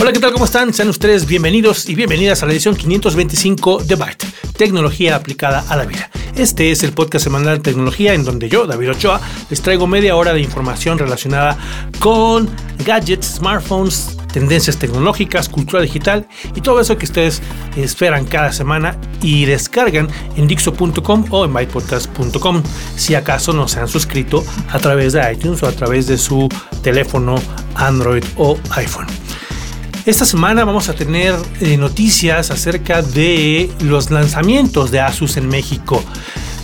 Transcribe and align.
Hola, 0.00 0.14
¿qué 0.14 0.18
tal? 0.18 0.32
¿Cómo 0.32 0.46
están? 0.46 0.72
Sean 0.72 0.88
ustedes 0.88 1.26
bienvenidos 1.26 1.86
y 1.86 1.94
bienvenidas 1.94 2.42
a 2.42 2.46
la 2.46 2.52
edición 2.52 2.74
525 2.74 3.84
de 3.84 3.96
Byte, 3.96 4.24
tecnología 4.56 5.14
aplicada 5.14 5.62
a 5.68 5.76
la 5.76 5.84
vida. 5.84 6.08
Este 6.36 6.70
es 6.70 6.82
el 6.82 6.94
podcast 6.94 7.24
semanal 7.24 7.58
de 7.58 7.64
tecnología 7.64 8.14
en 8.14 8.24
donde 8.24 8.48
yo, 8.48 8.66
David 8.66 8.92
Ochoa, 8.92 9.20
les 9.50 9.60
traigo 9.60 9.86
media 9.86 10.16
hora 10.16 10.32
de 10.32 10.40
información 10.40 10.98
relacionada 10.98 11.58
con 11.98 12.48
gadgets, 12.82 13.34
smartphones, 13.34 14.16
tendencias 14.32 14.78
tecnológicas, 14.78 15.50
cultura 15.50 15.82
digital 15.82 16.26
y 16.54 16.62
todo 16.62 16.80
eso 16.80 16.96
que 16.96 17.04
ustedes 17.04 17.42
esperan 17.76 18.24
cada 18.24 18.54
semana 18.54 18.96
y 19.20 19.44
descargan 19.44 20.08
en 20.34 20.48
dixo.com 20.48 21.26
o 21.28 21.44
en 21.44 21.52
bytepodcast.com 21.52 22.62
si 22.96 23.16
acaso 23.16 23.52
no 23.52 23.68
se 23.68 23.80
han 23.80 23.88
suscrito 23.88 24.46
a 24.70 24.78
través 24.78 25.12
de 25.12 25.30
iTunes 25.30 25.62
o 25.62 25.66
a 25.66 25.72
través 25.72 26.06
de 26.06 26.16
su 26.16 26.48
teléfono 26.82 27.34
Android 27.74 28.24
o 28.38 28.56
iPhone. 28.70 29.06
Esta 30.06 30.24
semana 30.24 30.64
vamos 30.64 30.88
a 30.88 30.94
tener 30.94 31.34
eh, 31.60 31.76
noticias 31.76 32.50
acerca 32.50 33.02
de 33.02 33.70
los 33.80 34.10
lanzamientos 34.10 34.90
de 34.90 34.98
Asus 34.98 35.36
en 35.36 35.46
México. 35.46 36.02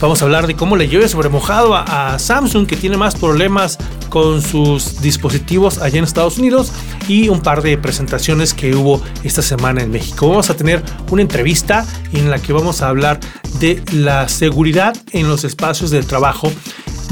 Vamos 0.01 0.23
a 0.23 0.25
hablar 0.25 0.47
de 0.47 0.57
cómo 0.57 0.75
le 0.75 0.89
llueve 0.89 1.07
sobre 1.09 1.29
mojado 1.29 1.75
a, 1.75 2.15
a, 2.15 2.19
Samsung 2.19 2.67
que 2.67 2.77
tiene 2.77 2.97
más 2.97 3.15
problemas 3.15 3.79
con 4.09 4.41
sus 4.41 5.03
dispositivos 5.03 5.78
allá 5.78 5.98
en 5.98 6.05
Estados 6.05 6.39
Unidos 6.39 6.73
y 7.09 7.28
un 7.28 7.41
par 7.41 7.61
de 7.61 7.77
presentaciones 7.77 8.55
que 8.55 8.75
hubo 8.75 9.03
esta 9.23 9.43
semana 9.43 9.83
en 9.83 9.91
México. 9.91 10.28
Vamos 10.28 10.48
a 10.48 10.56
tener 10.56 10.83
una 11.11 11.21
entrevista 11.21 11.87
en 12.12 12.31
la 12.31 12.39
que 12.39 12.55
vamos 12.55 12.81
a 12.81 12.89
hablar 12.89 13.21
de 13.61 13.83
la 13.93 14.28
seguridad 14.28 14.97
en 15.12 15.28
los 15.28 15.45
espacios 15.45 15.91
de 15.91 16.03
trabajo 16.03 16.50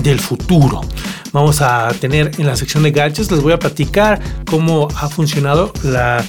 del 0.02 0.20
futuro. 0.20 0.80
Vamos 1.34 1.60
a 1.62 1.88
tener 2.00 2.30
en 2.38 2.46
la 2.46 2.54
sección 2.54 2.84
de 2.84 2.92
gadgets, 2.92 3.28
les 3.28 3.42
voy 3.42 3.52
a 3.52 3.58
platicar 3.58 4.20
cómo 4.46 4.86
ha 4.94 5.08
funcionado 5.08 5.72
la 5.82 6.24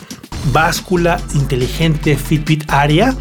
báscula 0.52 1.22
inteligente 1.36 2.17
Fitbit 2.17 2.64
Aria 2.72 3.16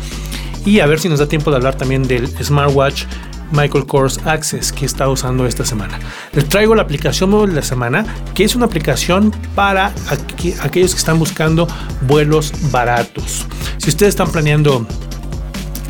y 0.64 0.80
a 0.80 0.86
ver 0.86 0.98
si 0.98 1.10
nos 1.10 1.18
da 1.18 1.28
tiempo 1.28 1.50
de 1.50 1.58
hablar 1.58 1.74
también 1.74 2.08
del 2.08 2.26
smartwatch 2.42 3.04
Michael 3.52 3.84
Kors 3.84 4.18
Access 4.24 4.72
que 4.72 4.86
está 4.86 5.10
usando 5.10 5.44
esta 5.46 5.66
semana. 5.66 5.98
Les 6.32 6.48
traigo 6.48 6.74
la 6.74 6.80
aplicación 6.80 7.28
móvil 7.28 7.50
de 7.50 7.56
la 7.56 7.62
semana, 7.62 8.06
que 8.34 8.44
es 8.44 8.56
una 8.56 8.64
aplicación 8.64 9.30
para 9.54 9.88
aqu 10.08 10.54
aquellos 10.62 10.94
que 10.94 10.98
están 10.98 11.18
buscando 11.18 11.68
vuelos 12.00 12.50
baratos. 12.70 13.44
Si 13.76 13.90
ustedes 13.90 14.14
están 14.14 14.32
planeando 14.32 14.86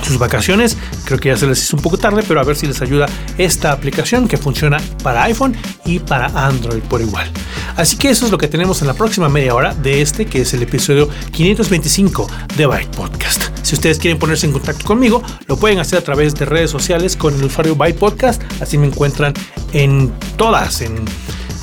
sus 0.05 0.19
vacaciones. 0.19 0.77
Creo 1.05 1.19
que 1.19 1.31
ya 1.31 1.37
se 1.37 1.47
les 1.47 1.63
hizo 1.63 1.77
un 1.77 1.83
poco 1.83 1.99
tarde, 1.99 2.23
pero 2.27 2.41
a 2.41 2.45
ver 2.45 2.57
si 2.57 2.67
les 2.67 2.81
ayuda 2.83 3.07
esta 3.39 3.73
aplicación 3.73 4.29
que 4.29 4.37
funciona 4.37 4.79
para 5.03 5.25
iPhone 5.25 5.57
y 5.85 5.99
para 5.99 6.27
Android 6.47 6.83
por 6.83 7.01
igual. 7.01 7.31
Así 7.77 7.97
que 7.97 8.11
eso 8.11 8.27
es 8.27 8.33
lo 8.33 8.39
que 8.39 8.49
tenemos 8.49 8.81
en 8.83 8.89
la 8.89 8.95
próxima 8.95 9.29
media 9.29 9.55
hora 9.55 9.75
de 9.75 10.01
este, 10.01 10.27
que 10.27 10.43
es 10.43 10.55
el 10.55 10.63
episodio 10.63 11.09
525 11.33 12.29
de 12.57 12.67
Byte 12.67 12.97
Podcast. 12.97 13.43
Si 13.63 13.75
ustedes 13.75 13.99
quieren 13.99 14.19
ponerse 14.19 14.47
en 14.47 14.53
contacto 14.53 14.85
conmigo, 14.85 15.23
lo 15.47 15.57
pueden 15.57 15.79
hacer 15.79 15.99
a 15.99 16.03
través 16.03 16.35
de 16.35 16.45
redes 16.45 16.71
sociales 16.71 17.17
con 17.17 17.35
el 17.35 17.45
usuario 17.45 17.75
Byte 17.75 17.99
Podcast. 17.99 18.43
Así 18.61 18.77
me 18.79 18.87
encuentran 18.87 19.33
en 19.73 20.13
todas, 20.37 20.83
en 20.83 21.05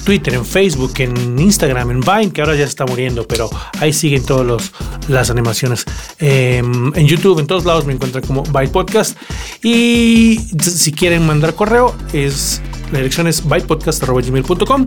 Twitter, 0.04 0.34
en 0.34 0.46
Facebook, 0.46 0.94
en 0.98 1.40
Instagram, 1.40 1.92
en 1.92 2.00
Vine, 2.02 2.32
que 2.32 2.42
ahora 2.42 2.56
ya 2.56 2.66
se 2.66 2.70
está 2.70 2.86
muriendo, 2.86 3.28
pero 3.28 3.50
ahí 3.80 3.94
siguen 3.94 4.26
todas 4.26 4.72
las 5.08 5.30
animaciones. 5.30 5.86
Eh, 6.20 6.58
en 6.58 7.08
YouTube, 7.08 7.40
en 7.40 7.48
todos 7.48 7.66
lados 7.66 7.86
me 7.86 7.94
encuentran 7.94 8.24
como 8.26 8.44
Byte 8.44 8.72
Podcast. 8.72 9.18
Y 9.64 10.40
si 10.62 10.92
quieren 10.92 11.26
mandar 11.26 11.54
correo, 11.56 11.96
es 12.14 12.62
la 12.92 12.98
dirección 12.98 13.28
es 13.28 13.48
bytepodcast.gmail.com 13.48 14.86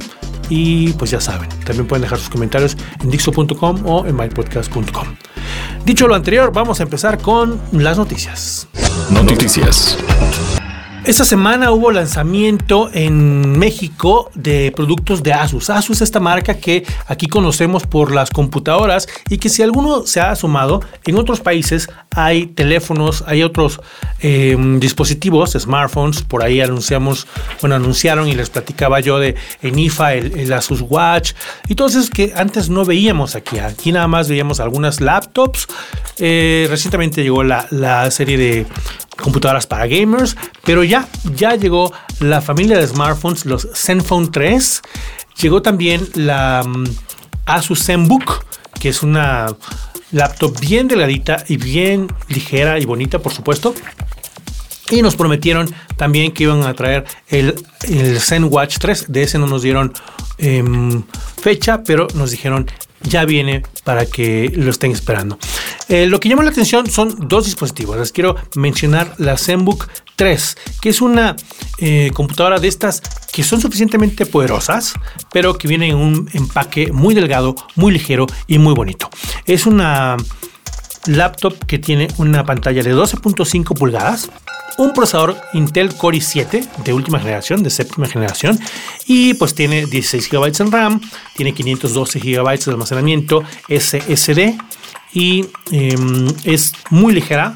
y 0.50 0.92
pues 0.92 1.10
ya 1.10 1.20
saben, 1.20 1.48
también 1.64 1.86
pueden 1.86 2.02
dejar 2.02 2.18
sus 2.18 2.28
comentarios 2.28 2.76
en 3.02 3.10
dixo.com 3.10 3.86
o 3.86 4.06
en 4.06 4.16
bytepodcast.com. 4.16 5.16
Dicho 5.84 6.06
lo 6.06 6.14
anterior, 6.14 6.52
vamos 6.52 6.80
a 6.80 6.82
empezar 6.82 7.18
con 7.18 7.60
las 7.72 7.96
noticias. 7.96 8.68
Noticias. 9.10 9.98
Esta 11.06 11.26
semana 11.26 11.70
hubo 11.70 11.90
lanzamiento 11.90 12.88
en 12.94 13.58
México 13.58 14.30
de 14.34 14.72
productos 14.74 15.22
de 15.22 15.34
Asus. 15.34 15.68
Asus 15.68 15.98
es 15.98 16.02
esta 16.02 16.18
marca 16.18 16.54
que 16.54 16.86
aquí 17.06 17.26
conocemos 17.26 17.84
por 17.86 18.10
las 18.10 18.30
computadoras 18.30 19.06
y 19.28 19.36
que 19.36 19.50
si 19.50 19.62
alguno 19.62 20.06
se 20.06 20.22
ha 20.22 20.34
sumado, 20.34 20.80
en 21.04 21.16
otros 21.16 21.40
países 21.40 21.90
hay 22.10 22.46
teléfonos, 22.46 23.22
hay 23.26 23.42
otros 23.42 23.82
eh, 24.20 24.56
dispositivos, 24.78 25.52
smartphones, 25.52 26.22
por 26.22 26.42
ahí 26.42 26.62
anunciamos, 26.62 27.26
bueno, 27.60 27.76
anunciaron 27.76 28.26
y 28.26 28.34
les 28.34 28.48
platicaba 28.48 29.00
yo 29.00 29.18
de 29.18 29.34
Enifa, 29.60 30.14
el, 30.14 30.38
el 30.38 30.50
Asus 30.54 30.80
Watch 30.80 31.32
y 31.68 31.74
todos 31.74 31.96
esos 31.96 32.08
que 32.08 32.32
antes 32.34 32.70
no 32.70 32.86
veíamos 32.86 33.34
aquí. 33.34 33.58
Aquí 33.58 33.92
nada 33.92 34.08
más 34.08 34.30
veíamos 34.30 34.58
algunas 34.58 35.02
laptops. 35.02 35.66
Eh, 36.18 36.66
recientemente 36.70 37.22
llegó 37.22 37.42
la, 37.42 37.66
la 37.70 38.10
serie 38.10 38.38
de 38.38 38.66
computadoras 39.20 39.66
para 39.66 39.86
gamers, 39.86 40.36
pero 40.64 40.84
ya, 40.84 41.08
ya 41.34 41.54
llegó 41.54 41.92
la 42.20 42.40
familia 42.40 42.78
de 42.78 42.86
smartphones, 42.86 43.46
los 43.46 43.68
Zenfone 43.74 44.28
3. 44.28 44.82
Llegó 45.40 45.62
también 45.62 46.08
la 46.14 46.62
um, 46.64 46.84
Asus 47.46 47.84
ZenBook, 47.84 48.44
que 48.80 48.88
es 48.88 49.02
una 49.02 49.46
laptop 50.12 50.58
bien 50.60 50.88
delgadita 50.88 51.44
y 51.48 51.56
bien 51.56 52.08
ligera 52.28 52.78
y 52.78 52.84
bonita, 52.84 53.18
por 53.18 53.32
supuesto. 53.32 53.74
Y 54.90 55.02
nos 55.02 55.16
prometieron 55.16 55.74
también 55.96 56.32
que 56.32 56.44
iban 56.44 56.62
a 56.62 56.74
traer 56.74 57.04
el, 57.28 57.54
el 57.88 58.20
ZenWatch 58.20 58.78
3. 58.78 59.06
De 59.10 59.22
ese 59.22 59.38
no 59.38 59.46
nos 59.46 59.62
dieron 59.62 59.92
eh, 60.38 60.62
fecha, 61.40 61.82
pero 61.82 62.06
nos 62.14 62.30
dijeron 62.30 62.66
ya 63.04 63.24
viene 63.24 63.62
para 63.84 64.06
que 64.06 64.50
lo 64.54 64.70
estén 64.70 64.92
esperando. 64.92 65.38
Eh, 65.88 66.06
lo 66.06 66.20
que 66.20 66.28
llama 66.28 66.42
la 66.42 66.50
atención 66.50 66.88
son 66.90 67.28
dos 67.28 67.44
dispositivos. 67.44 67.98
Les 67.98 68.12
quiero 68.12 68.36
mencionar 68.56 69.14
la 69.18 69.36
ZenBook 69.36 69.88
3, 70.16 70.56
que 70.80 70.88
es 70.88 71.00
una 71.00 71.36
eh, 71.78 72.10
computadora 72.14 72.58
de 72.58 72.68
estas 72.68 73.02
que 73.32 73.42
son 73.42 73.60
suficientemente 73.60 74.26
poderosas, 74.26 74.94
pero 75.32 75.58
que 75.58 75.68
viene 75.68 75.88
en 75.88 75.96
un 75.96 76.30
empaque 76.32 76.92
muy 76.92 77.14
delgado, 77.14 77.54
muy 77.74 77.92
ligero 77.92 78.26
y 78.46 78.58
muy 78.58 78.74
bonito. 78.74 79.10
Es 79.44 79.66
una 79.66 80.16
laptop 81.06 81.66
que 81.66 81.78
tiene 81.78 82.08
una 82.16 82.44
pantalla 82.44 82.82
de 82.82 82.94
12.5 82.94 83.76
pulgadas, 83.76 84.30
un 84.78 84.92
procesador 84.92 85.36
Intel 85.52 85.94
Core 85.94 86.18
i7 86.18 86.66
de 86.84 86.92
última 86.92 87.18
generación, 87.20 87.62
de 87.62 87.70
séptima 87.70 88.06
generación, 88.06 88.58
y 89.06 89.34
pues 89.34 89.54
tiene 89.54 89.86
16 89.86 90.30
GB 90.30 90.60
en 90.60 90.72
RAM, 90.72 91.00
tiene 91.36 91.52
512 91.52 92.18
GB 92.20 92.64
de 92.64 92.70
almacenamiento 92.70 93.42
SSD 93.68 94.56
y 95.14 95.46
eh, 95.70 95.96
es 96.44 96.72
muy 96.90 97.14
ligera, 97.14 97.54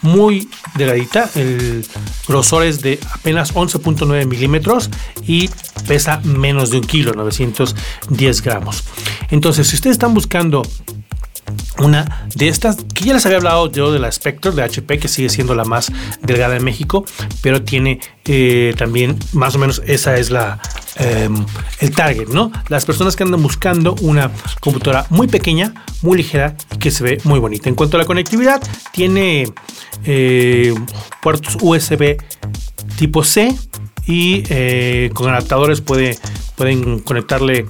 muy 0.00 0.48
delgadita. 0.76 1.28
El 1.34 1.84
grosor 2.26 2.64
es 2.64 2.80
de 2.80 2.98
apenas 3.12 3.54
11.9 3.54 4.26
milímetros 4.26 4.88
y 5.26 5.50
pesa 5.86 6.20
menos 6.24 6.70
de 6.70 6.78
un 6.78 6.84
kilo, 6.84 7.12
910 7.12 8.42
gramos. 8.42 8.84
Entonces, 9.30 9.66
si 9.66 9.74
ustedes 9.74 9.94
están 9.94 10.14
buscando 10.14 10.62
una 11.78 12.26
de 12.34 12.48
estas 12.48 12.76
que 12.94 13.04
ya 13.04 13.14
les 13.14 13.26
había 13.26 13.38
hablado 13.38 13.70
yo 13.70 13.92
de 13.92 13.98
la 13.98 14.10
Spectre 14.10 14.52
de 14.52 14.62
HP 14.62 14.98
que 14.98 15.08
sigue 15.08 15.28
siendo 15.28 15.54
la 15.54 15.64
más 15.64 15.90
delgada 16.22 16.56
en 16.56 16.64
México 16.64 17.04
pero 17.40 17.62
tiene 17.62 17.98
eh, 18.24 18.74
también 18.78 19.18
más 19.32 19.54
o 19.54 19.58
menos 19.58 19.82
esa 19.86 20.16
es 20.16 20.30
la 20.30 20.60
eh, 20.98 21.28
el 21.80 21.94
target 21.94 22.28
no 22.28 22.52
las 22.68 22.84
personas 22.84 23.16
que 23.16 23.22
andan 23.22 23.42
buscando 23.42 23.94
una 24.02 24.30
computadora 24.60 25.06
muy 25.10 25.26
pequeña 25.26 25.72
muy 26.02 26.18
ligera 26.18 26.56
y 26.74 26.78
que 26.78 26.90
se 26.90 27.02
ve 27.04 27.18
muy 27.24 27.38
bonita. 27.38 27.68
En 27.68 27.74
cuanto 27.74 27.96
a 27.96 28.00
la 28.00 28.06
conectividad 28.06 28.60
tiene 28.92 29.52
eh, 30.04 30.74
puertos 31.22 31.56
USB 31.60 32.16
tipo 32.96 33.24
C 33.24 33.56
y 34.06 34.42
eh, 34.48 35.10
con 35.14 35.30
adaptadores 35.30 35.80
puede, 35.80 36.18
pueden 36.56 36.98
conectarle 37.00 37.66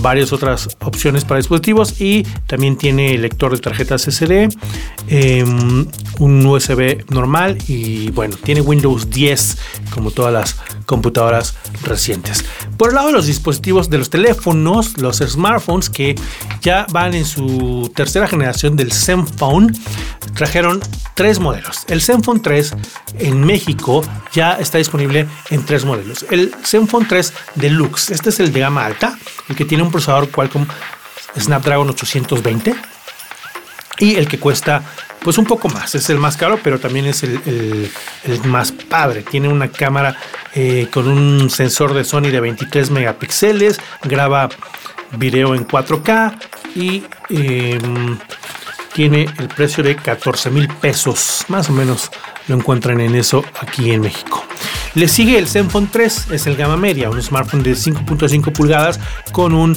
varias 0.00 0.32
otras 0.32 0.76
opciones 0.80 1.24
para 1.24 1.38
dispositivos 1.38 2.00
y 2.00 2.24
también 2.46 2.76
tiene 2.76 3.16
lector 3.18 3.52
de 3.52 3.58
tarjetas 3.58 4.06
SD, 4.06 4.48
eh, 5.08 5.44
un 6.18 6.46
USB 6.46 7.04
normal 7.10 7.58
y 7.68 8.10
bueno, 8.10 8.36
tiene 8.42 8.60
Windows 8.60 9.10
10 9.10 9.58
como 9.92 10.10
todas 10.10 10.32
las 10.32 10.56
computadoras 10.86 11.54
recientes. 11.82 12.44
Por 12.76 12.90
el 12.90 12.96
lado 12.96 13.08
de 13.08 13.14
los 13.14 13.26
dispositivos 13.26 13.90
de 13.90 13.98
los 13.98 14.10
teléfonos, 14.10 14.98
los 14.98 15.18
smartphones 15.18 15.90
que 15.90 16.14
ya 16.60 16.86
van 16.92 17.14
en 17.14 17.24
su 17.24 17.90
tercera 17.94 18.26
generación 18.26 18.76
del 18.76 18.92
Zenfone. 18.92 19.72
Trajeron 20.34 20.80
tres 21.14 21.38
modelos. 21.38 21.84
El 21.88 22.00
Zenfone 22.00 22.40
3 22.40 22.74
en 23.20 23.44
México 23.44 24.02
ya 24.32 24.54
está 24.54 24.78
disponible 24.78 25.26
en 25.50 25.64
tres 25.64 25.84
modelos. 25.84 26.26
El 26.30 26.52
Zenfone 26.64 27.06
3 27.06 27.32
Deluxe, 27.56 28.10
este 28.10 28.30
es 28.30 28.40
el 28.40 28.52
de 28.52 28.60
gama 28.60 28.84
alta, 28.84 29.18
el 29.48 29.56
que 29.56 29.64
tiene 29.64 29.73
un 29.82 29.90
procesador 29.90 30.30
Qualcomm 30.30 30.66
Snapdragon 31.38 31.88
820 31.90 32.74
y 33.98 34.16
el 34.16 34.28
que 34.28 34.38
cuesta 34.38 34.82
pues 35.24 35.38
un 35.38 35.46
poco 35.46 35.68
más. 35.70 35.94
Es 35.94 36.10
el 36.10 36.18
más 36.18 36.36
caro, 36.36 36.60
pero 36.62 36.78
también 36.78 37.06
es 37.06 37.22
el, 37.22 37.90
más 38.44 38.72
padre. 38.72 39.22
Tiene 39.22 39.48
una 39.48 39.68
cámara 39.68 40.16
eh, 40.54 40.88
con 40.92 41.08
un 41.08 41.48
sensor 41.48 41.94
de 41.94 42.04
Sony 42.04 42.28
de 42.30 42.40
23 42.40 42.90
megapíxeles, 42.90 43.80
graba 44.02 44.50
video 45.16 45.54
en 45.54 45.66
4K 45.66 46.38
y 46.74 47.04
em, 47.30 48.18
tiene 48.92 49.26
el 49.38 49.48
precio 49.48 49.82
de 49.82 49.96
14 49.96 50.50
mil 50.50 50.68
pesos. 50.68 51.46
Más 51.48 51.70
o 51.70 51.72
menos 51.72 52.10
lo 52.46 52.56
encuentran 52.56 53.00
en 53.00 53.14
eso 53.14 53.42
aquí 53.60 53.92
en 53.92 54.02
México. 54.02 54.44
Le 54.94 55.08
sigue 55.08 55.38
el 55.38 55.48
Zenfone 55.48 55.88
3, 55.90 56.28
es 56.30 56.46
el 56.46 56.56
gama 56.56 56.76
media, 56.76 57.10
un 57.10 57.20
smartphone 57.20 57.62
de 57.62 57.72
5.5 57.72 58.52
pulgadas 58.52 59.00
con 59.32 59.52
un 59.52 59.76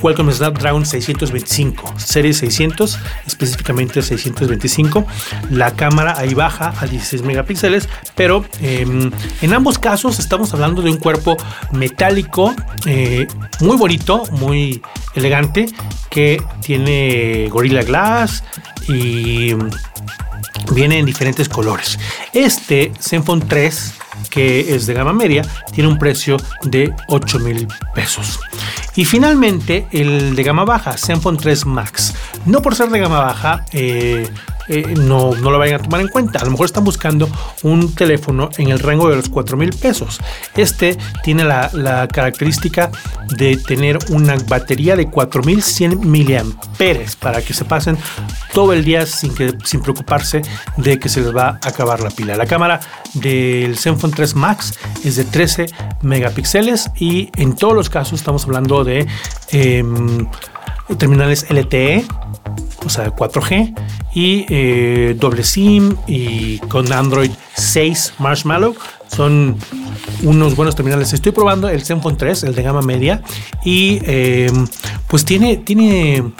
Qualcomm 0.00 0.30
Snapdragon 0.30 0.86
625, 0.86 1.94
serie 1.98 2.32
600, 2.32 2.98
específicamente 3.26 4.02
625. 4.02 5.06
La 5.50 5.72
cámara 5.72 6.14
ahí 6.16 6.34
baja 6.34 6.74
a 6.78 6.86
16 6.86 7.22
megapíxeles, 7.22 7.88
pero 8.14 8.44
em, 8.60 9.10
en 9.42 9.54
ambos 9.54 9.78
casos 9.78 10.18
estamos 10.18 10.52
hablando 10.54 10.82
de 10.82 10.90
un 10.90 10.98
cuerpo 10.98 11.36
metálico 11.72 12.54
eh, 12.86 13.26
muy 13.60 13.76
bonito, 13.76 14.24
muy 14.32 14.82
elegante, 15.14 15.66
que 16.10 16.42
tiene 16.62 17.48
Gorilla 17.50 17.82
Glass 17.82 18.44
y 18.88 19.54
viene 20.72 20.98
en 20.98 21.06
diferentes 21.06 21.48
colores. 21.48 21.98
Este 22.32 22.92
Zenfone 23.00 23.44
3 23.46 23.94
que 24.30 24.74
es 24.74 24.86
de 24.86 24.94
gama 24.94 25.12
media, 25.12 25.42
tiene 25.72 25.88
un 25.88 25.98
precio 25.98 26.36
de 26.62 26.92
8 27.08 27.38
mil 27.38 27.68
pesos. 27.94 28.40
Y 28.94 29.04
finalmente 29.04 29.86
el 29.92 30.34
de 30.34 30.42
gama 30.42 30.64
baja, 30.64 30.96
Zenfone 30.96 31.38
3 31.38 31.66
Max. 31.66 32.14
No 32.44 32.62
por 32.62 32.74
ser 32.74 32.90
de 32.90 32.98
gama 32.98 33.20
baja, 33.20 33.64
eh, 33.72 34.28
eh, 34.68 34.94
no, 34.96 35.34
no 35.34 35.50
lo 35.50 35.58
vayan 35.58 35.80
a 35.80 35.82
tomar 35.82 36.00
en 36.00 36.08
cuenta. 36.08 36.40
A 36.40 36.44
lo 36.44 36.50
mejor 36.50 36.66
están 36.66 36.84
buscando 36.84 37.28
un 37.62 37.94
teléfono 37.94 38.50
en 38.58 38.68
el 38.68 38.78
rango 38.78 39.08
de 39.08 39.16
los 39.16 39.28
4 39.28 39.56
mil 39.56 39.70
pesos. 39.70 40.20
Este 40.56 40.96
tiene 41.22 41.44
la, 41.44 42.08
característica 42.12 42.90
de 43.36 43.56
tener 43.56 43.98
una 44.10 44.36
batería 44.46 44.96
de 44.96 45.10
4100 45.10 46.10
miliamperes 46.10 47.16
para 47.16 47.42
que 47.42 47.54
se 47.54 47.64
pasen 47.64 47.98
todo 48.52 48.72
el 48.72 48.84
día 48.84 49.06
sin, 49.06 49.34
que, 49.34 49.54
sin 49.64 49.80
preocuparse 49.80 50.42
de 50.76 50.98
que 50.98 51.08
se 51.08 51.20
les 51.20 51.34
va 51.34 51.58
a 51.62 51.68
acabar 51.68 52.00
la 52.00 52.10
pila. 52.10 52.36
La 52.36 52.46
cámara 52.46 52.80
del 53.14 53.76
Zenfone 53.76 54.12
3 54.14 54.34
Max 54.34 54.78
es 55.04 55.16
de 55.16 55.24
13 55.24 55.66
megapíxeles 56.02 56.90
y 56.96 57.30
en 57.36 57.54
todos 57.56 57.74
los 57.74 57.90
casos 57.90 58.18
estamos 58.20 58.44
hablando 58.44 58.84
de 58.84 59.06
em, 59.50 60.26
terminales 60.96 61.46
LTE 61.50 62.06
o 62.84 62.90
sea, 62.90 63.14
4G 63.14 63.74
y 64.14 64.46
eh, 64.48 65.16
doble 65.18 65.42
SIM 65.42 65.96
y 66.06 66.58
con 66.58 66.92
Android 66.92 67.30
6 67.56 68.14
Marshmallow. 68.18 68.74
Son 69.08 69.56
unos 70.22 70.56
buenos 70.56 70.76
terminales. 70.76 71.12
Estoy 71.12 71.32
probando 71.32 71.68
el 71.68 71.84
Zenfone 71.84 72.16
3, 72.16 72.44
el 72.44 72.54
de 72.54 72.62
gama 72.62 72.82
media, 72.82 73.22
y 73.64 74.00
eh, 74.04 74.50
pues 75.08 75.24
tiene, 75.24 75.56
tiene 75.58 76.32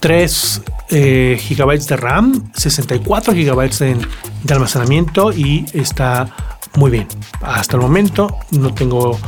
3 0.00 0.62
eh, 0.90 1.38
gigabytes 1.40 1.86
de 1.86 1.96
RAM, 1.96 2.52
64 2.54 3.34
gigabytes 3.34 3.78
de, 3.78 3.96
de 4.44 4.54
almacenamiento 4.54 5.32
y 5.32 5.64
está 5.72 6.28
muy 6.74 6.90
bien. 6.90 7.08
Hasta 7.40 7.76
el 7.76 7.82
momento 7.82 8.38
no 8.50 8.74
tengo 8.74 9.18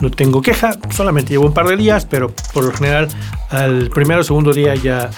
no 0.00 0.10
tengo 0.10 0.42
queja, 0.42 0.76
solamente 0.90 1.30
llevo 1.30 1.46
un 1.46 1.54
par 1.54 1.66
de 1.66 1.76
días, 1.76 2.06
pero 2.06 2.34
por 2.52 2.64
lo 2.64 2.72
general 2.72 3.08
al 3.50 3.90
primero 3.90 4.20
o 4.20 4.24
segundo 4.24 4.52
día 4.52 4.74
ya, 4.74 5.10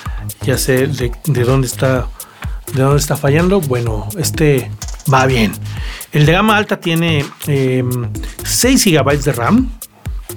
ya 0.42 0.58
sé 0.58 0.86
de, 0.86 1.10
dónde 1.44 1.66
está 1.66 2.06
de 2.74 2.82
dónde 2.82 2.98
está 2.98 3.16
fallando. 3.16 3.60
Bueno, 3.60 4.08
este 4.18 4.70
va 5.12 5.26
bien. 5.26 5.52
El 6.12 6.26
de 6.26 6.32
gama 6.32 6.56
alta 6.56 6.78
tiene 6.78 7.24
6 7.44 7.48
em, 7.48 8.12
GB 8.44 9.18
de 9.22 9.32
RAM. 9.32 9.70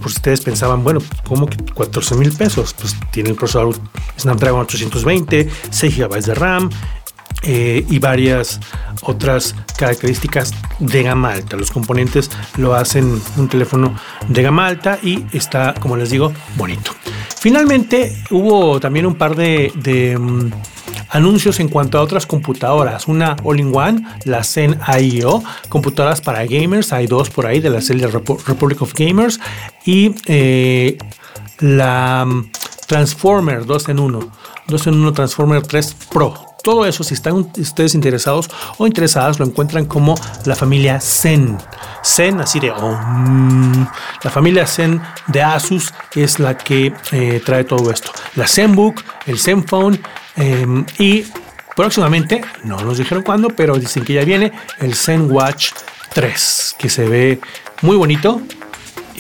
Por 0.02 0.12
si 0.12 0.18
ustedes 0.18 0.42
pensaban, 0.42 0.84
bueno, 0.84 1.02
¿cómo 1.28 1.48
que 1.48 1.58
14 1.58 2.16
mil 2.16 2.32
pesos? 2.32 2.74
Pues 2.74 2.96
tiene 3.12 3.32
el 3.32 3.36
procesador 3.36 3.76
Snapdragon 4.18 4.62
820, 4.62 5.50
6 5.72 5.98
GB 5.98 6.22
de 6.22 6.36
RAM, 6.36 6.70
eh, 7.44 7.86
y 7.90 8.00
varias 8.00 8.60
otras 9.02 9.56
características 9.78 10.52
de 10.80 11.04
gama 11.04 11.32
alta. 11.32 11.56
Los 11.56 11.72
componentes 11.72 12.30
lo 12.58 12.76
hacen 12.76 13.22
un 13.38 13.48
teléfono 13.48 13.96
de 14.28 14.44
gama 14.44 14.68
alta 14.68 15.00
y 15.02 15.26
está, 15.32 15.74
como 15.80 15.96
les 15.96 16.10
digo, 16.10 16.34
bonito. 16.58 16.92
Finalmente 17.40 18.14
hubo 18.30 18.80
también 18.82 19.06
un 19.06 19.16
par 19.16 19.36
de, 19.36 20.18
mm, 20.20 20.52
anuncios 21.12 21.62
en 21.62 21.70
cuanto 21.70 21.98
a 21.98 22.02
otras 22.02 22.26
computadoras. 22.26 23.08
Una 23.08 23.38
all-in-one, 23.44 24.06
la 24.26 24.44
Zen 24.44 24.78
IO, 25.02 25.42
computadoras 25.70 26.20
para 26.20 26.46
gamers. 26.46 26.92
Hay 26.92 27.08
dos 27.08 27.30
por 27.30 27.46
ahí 27.46 27.62
de 27.62 27.70
la 27.70 27.80
serie 27.80 28.08
Republic 28.08 28.82
of 28.82 28.94
Gamers. 28.94 29.40
Y 29.86 30.14
eh, 30.26 30.98
la 31.60 32.26
mm, 32.26 32.52
Transformer 32.86 33.66
2 33.66 33.90
en 33.90 34.00
1. 34.00 34.32
2 34.68 34.88
en 34.88 34.94
1 34.96 35.14
Transformer 35.14 35.62
3 35.62 35.96
Pro 36.12 36.49
todo 36.64 36.86
eso, 36.86 37.04
si 37.04 37.14
están 37.14 37.34
ustedes 37.58 37.96
interesados 37.96 38.50
o 38.78 38.86
interesadas, 38.86 39.40
lo 39.40 39.46
encuentran 39.46 39.86
como 39.86 40.16
la 40.46 40.56
familia 40.56 41.00
Zen. 41.00 41.58
Zen, 42.04 42.40
así 42.42 42.60
de 42.60 42.68
la 42.70 44.30
familia 44.30 44.66
Zen 44.68 45.02
de 45.28 45.42
Asus 45.42 45.94
es 46.16 46.40
la 46.40 46.58
que 46.58 46.94
eh, 47.12 47.42
trae 47.46 47.64
todo 47.64 47.92
esto. 47.92 48.12
La 48.36 48.48
ZenBook, 48.48 49.02
el 49.26 49.40
ZenFone 49.40 50.00
em, 50.36 50.86
y 50.98 51.26
próximamente, 51.76 52.42
no 52.64 52.80
nos 52.82 52.98
dijeron 52.98 53.24
cuándo, 53.24 53.50
pero 53.50 53.78
dicen 53.78 54.04
que 54.04 54.14
ya 54.14 54.24
viene 54.24 54.52
el 54.80 54.96
ZenWatch 54.96 55.72
3, 56.14 56.76
que 56.78 56.90
se 56.90 57.08
ve 57.08 57.40
muy 57.82 57.96
bonito 57.96 58.42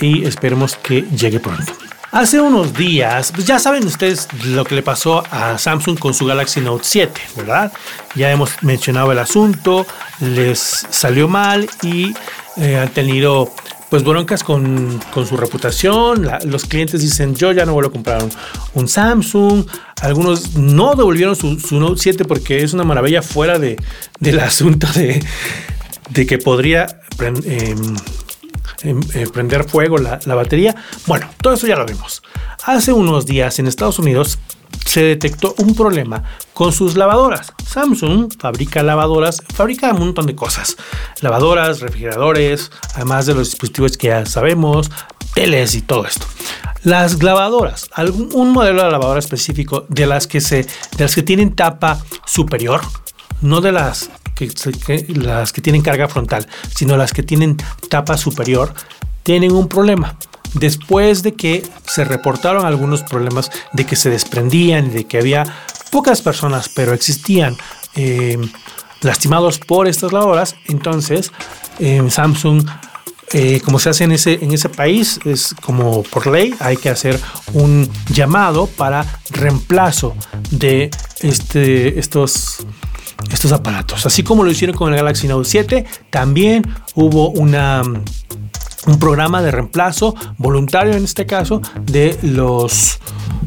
y 0.01 0.25
esperemos 0.25 0.75
que 0.75 1.01
llegue 1.01 1.39
pronto. 1.39 1.88
Hace 2.11 2.41
unos 2.41 2.73
días, 2.73 3.31
pues 3.31 3.45
ya 3.45 3.59
saben 3.59 3.85
ustedes 3.85 4.27
lo 4.45 4.65
que 4.65 4.73
le 4.73 4.81
pasó 4.81 5.23
a 5.29 5.59
Samsung 5.59 5.99
con 5.99 6.15
su 6.15 6.25
Galaxy 6.25 6.59
Note 6.59 6.83
7, 6.83 7.21
¿verdad? 7.37 7.71
Ya 8.15 8.31
hemos 8.31 8.63
mencionado 8.63 9.11
el 9.11 9.19
asunto, 9.19 9.85
les 10.19 10.59
salió 10.89 11.27
mal 11.27 11.69
y 11.83 12.15
eh, 12.57 12.77
han 12.77 12.89
tenido 12.89 13.53
pues 13.91 14.03
broncas 14.03 14.43
con, 14.43 14.99
su 15.13 15.37
reputación. 15.37 16.27
los 16.45 16.65
clientes 16.65 17.01
dicen, 17.01 17.35
yo 17.35 17.51
ya 17.51 17.65
no 17.65 17.73
vuelvo 17.73 17.89
a 17.89 17.93
comprar 17.93 18.23
un, 18.73 18.87
Samsung. 18.87 19.67
Algunos 20.01 20.55
no 20.55 20.95
devolvieron 20.95 21.35
su, 21.35 21.57
Note 21.79 22.01
7 22.01 22.25
porque 22.25 22.63
es 22.63 22.73
una 22.73 22.83
maravilla 22.83 23.21
fuera 23.21 23.59
de, 23.59 23.77
del 24.19 24.39
asunto 24.39 24.87
de, 24.95 25.23
de 26.09 26.25
que 26.25 26.39
podría... 26.39 26.87
Eh, 27.45 27.75
eh, 28.83 29.27
prender 29.31 29.67
fuego 29.67 29.97
la, 29.97 30.19
batería. 30.35 30.75
Bueno, 31.05 31.29
todo 31.41 31.53
eso 31.53 31.67
ya 31.67 31.75
lo 31.75 31.85
vimos. 31.85 32.21
Hace 32.63 32.93
unos 32.93 33.25
días 33.25 33.59
en 33.59 33.67
Estados 33.67 33.99
Unidos 33.99 34.39
se 34.85 35.03
detectó 35.03 35.53
un 35.57 35.75
problema 35.75 36.23
con 36.53 36.71
sus 36.71 36.95
lavadoras. 36.95 37.53
Samsung 37.65 38.31
fabrica 38.39 38.83
lavadoras, 38.83 39.41
fabrica 39.53 39.91
un 39.91 39.99
montón 39.99 40.25
de 40.25 40.35
cosas. 40.35 40.77
Lavadoras, 41.21 41.79
refrigeradores, 41.81 42.71
además 42.95 43.25
de 43.25 43.35
los 43.35 43.49
dispositivos 43.49 43.97
que 43.97 44.07
ya 44.07 44.25
sabemos, 44.25 44.89
teles 45.33 45.75
y 45.75 45.81
todo 45.81 46.05
esto. 46.05 46.25
Las 46.83 47.21
lavadoras, 47.21 47.89
un 48.33 48.51
modelo 48.51 48.83
de 48.83 48.91
lavadora 48.91 49.19
específico 49.19 49.85
de 49.89 50.05
las 50.05 50.27
que 50.27 50.39
se 50.39 50.63
de 50.63 51.03
las 51.03 51.13
que 51.13 51.23
tienen 51.23 51.55
tapa 51.55 51.99
superior, 52.25 52.81
no 53.41 53.59
de 53.59 53.73
las 53.73 54.09
las 55.07 55.53
que 55.53 55.61
tienen 55.61 55.81
carga 55.81 56.07
frontal, 56.07 56.47
sino 56.73 56.97
las 56.97 57.13
que 57.13 57.23
tienen 57.23 57.57
tapa 57.89 58.17
superior, 58.17 58.73
tienen 59.23 59.51
un 59.51 59.67
problema. 59.67 60.17
Después 60.53 61.21
de 61.21 61.33
que 61.33 61.63
se 61.85 62.03
reportaron 62.05 62.65
algunos 62.65 63.03
problemas 63.03 63.51
de 63.73 63.85
que 63.85 63.95
se 63.95 64.09
desprendían, 64.09 64.91
de 64.91 65.05
que 65.05 65.19
había 65.19 65.43
pocas 65.91 66.21
personas, 66.21 66.69
pero 66.69 66.93
existían 66.93 67.55
eh, 67.95 68.37
lastimados 69.01 69.59
por 69.59 69.87
estas 69.87 70.11
lavadoras, 70.11 70.55
entonces 70.67 71.31
eh, 71.79 72.01
Samsung 72.09 72.65
eh, 73.31 73.61
como 73.63 73.77
se 73.77 73.89
hace 73.89 74.05
en 74.05 74.11
ese, 74.11 74.43
en 74.43 74.51
ese 74.51 74.69
país, 74.69 75.19
es 75.23 75.53
como 75.61 76.01
por 76.01 76.25
ley, 76.25 76.55
hay 76.59 76.77
que 76.77 76.89
hacer 76.89 77.19
un 77.53 77.87
llamado 78.11 78.65
para 78.65 79.05
reemplazo 79.29 80.15
de 80.49 80.89
este, 81.19 81.99
estos 81.99 82.65
estos 83.31 83.51
aparatos. 83.51 84.05
Así 84.05 84.23
como 84.23 84.43
lo 84.43 84.51
hicieron 84.51 84.75
con 84.75 84.91
el 84.91 84.97
Galaxy 84.97 85.27
Note 85.27 85.47
7, 85.47 85.85
también 86.09 86.63
hubo 86.95 87.29
una, 87.29 87.81
un 87.81 88.99
programa 88.99 89.41
de 89.41 89.51
reemplazo 89.51 90.15
voluntario 90.37 90.93
en 90.93 91.03
este 91.03 91.25
caso 91.25 91.61
de 91.85 92.17
los 92.21 92.99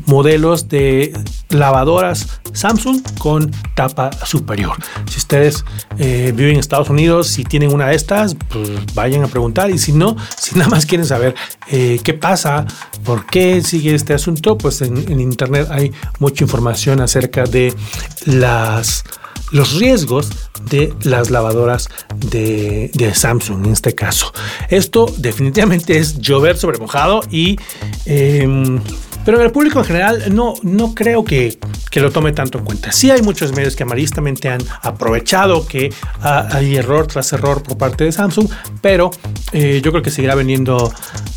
modelos 0.06 0.68
de 0.68 1.12
lavadoras 1.50 2.40
Samsung 2.52 3.02
con 3.18 3.50
tapa 3.74 4.10
superior. 4.26 4.76
Si 5.06 5.18
ustedes 5.18 5.64
eh, 5.98 6.32
viven 6.34 6.54
en 6.54 6.60
Estados 6.60 6.90
Unidos, 6.90 7.28
si 7.28 7.44
tienen 7.44 7.72
una 7.72 7.88
de 7.88 7.94
estas, 7.94 8.36
pues 8.48 8.70
vayan 8.94 9.24
a 9.24 9.28
preguntar. 9.28 9.70
Y 9.70 9.78
si 9.78 9.92
no, 9.92 10.16
si 10.36 10.56
nada 10.56 10.70
más 10.70 10.86
quieren 10.86 11.06
saber 11.06 11.34
eh, 11.70 12.00
qué 12.02 12.14
pasa, 12.14 12.66
por 13.04 13.26
qué 13.26 13.62
sigue 13.62 13.94
este 13.94 14.14
asunto, 14.14 14.58
pues 14.58 14.82
en 14.82 15.20
internet 15.20 15.68
hay 15.70 15.92
mucha 16.18 16.44
información 16.44 17.00
acerca 17.00 17.44
de 17.44 17.74
las 18.26 19.04
los 19.52 19.78
riesgos 19.78 20.30
de 20.68 20.92
las 21.04 21.30
lavadoras 21.30 21.88
de, 22.16 22.90
Samsung 23.14 23.66
en 23.66 23.72
este 23.72 23.94
caso. 23.94 24.32
Esto 24.68 25.06
definitivamente 25.18 25.98
es 25.98 26.18
llover 26.18 26.56
sobre 26.56 26.78
mojado 26.78 27.20
y... 27.30 27.58
Em, 28.06 28.80
pero 29.24 29.40
el 29.40 29.52
público 29.52 29.78
en 29.78 29.84
general 29.84 30.34
no, 30.34 30.54
no 30.62 30.94
creo 30.94 31.24
que, 31.24 31.56
lo 31.94 32.10
tome 32.10 32.32
tanto 32.32 32.58
en 32.58 32.64
cuenta. 32.64 32.90
Sí 32.90 33.10
hay 33.10 33.22
muchos 33.22 33.52
medios 33.52 33.76
que 33.76 33.84
amaristamente 33.84 34.48
han 34.48 34.60
aprovechado 34.82 35.64
que 35.64 35.92
hay 36.20 36.76
error 36.76 37.06
tras 37.06 37.32
error 37.32 37.62
por 37.62 37.78
parte 37.78 38.02
de 38.02 38.10
Samsung, 38.10 38.48
pero 38.80 39.12
eh, 39.52 39.80
yo 39.84 39.92
creo 39.92 40.02
que 40.02 40.10
seguirá 40.10 40.34
vendiendo 40.34 40.92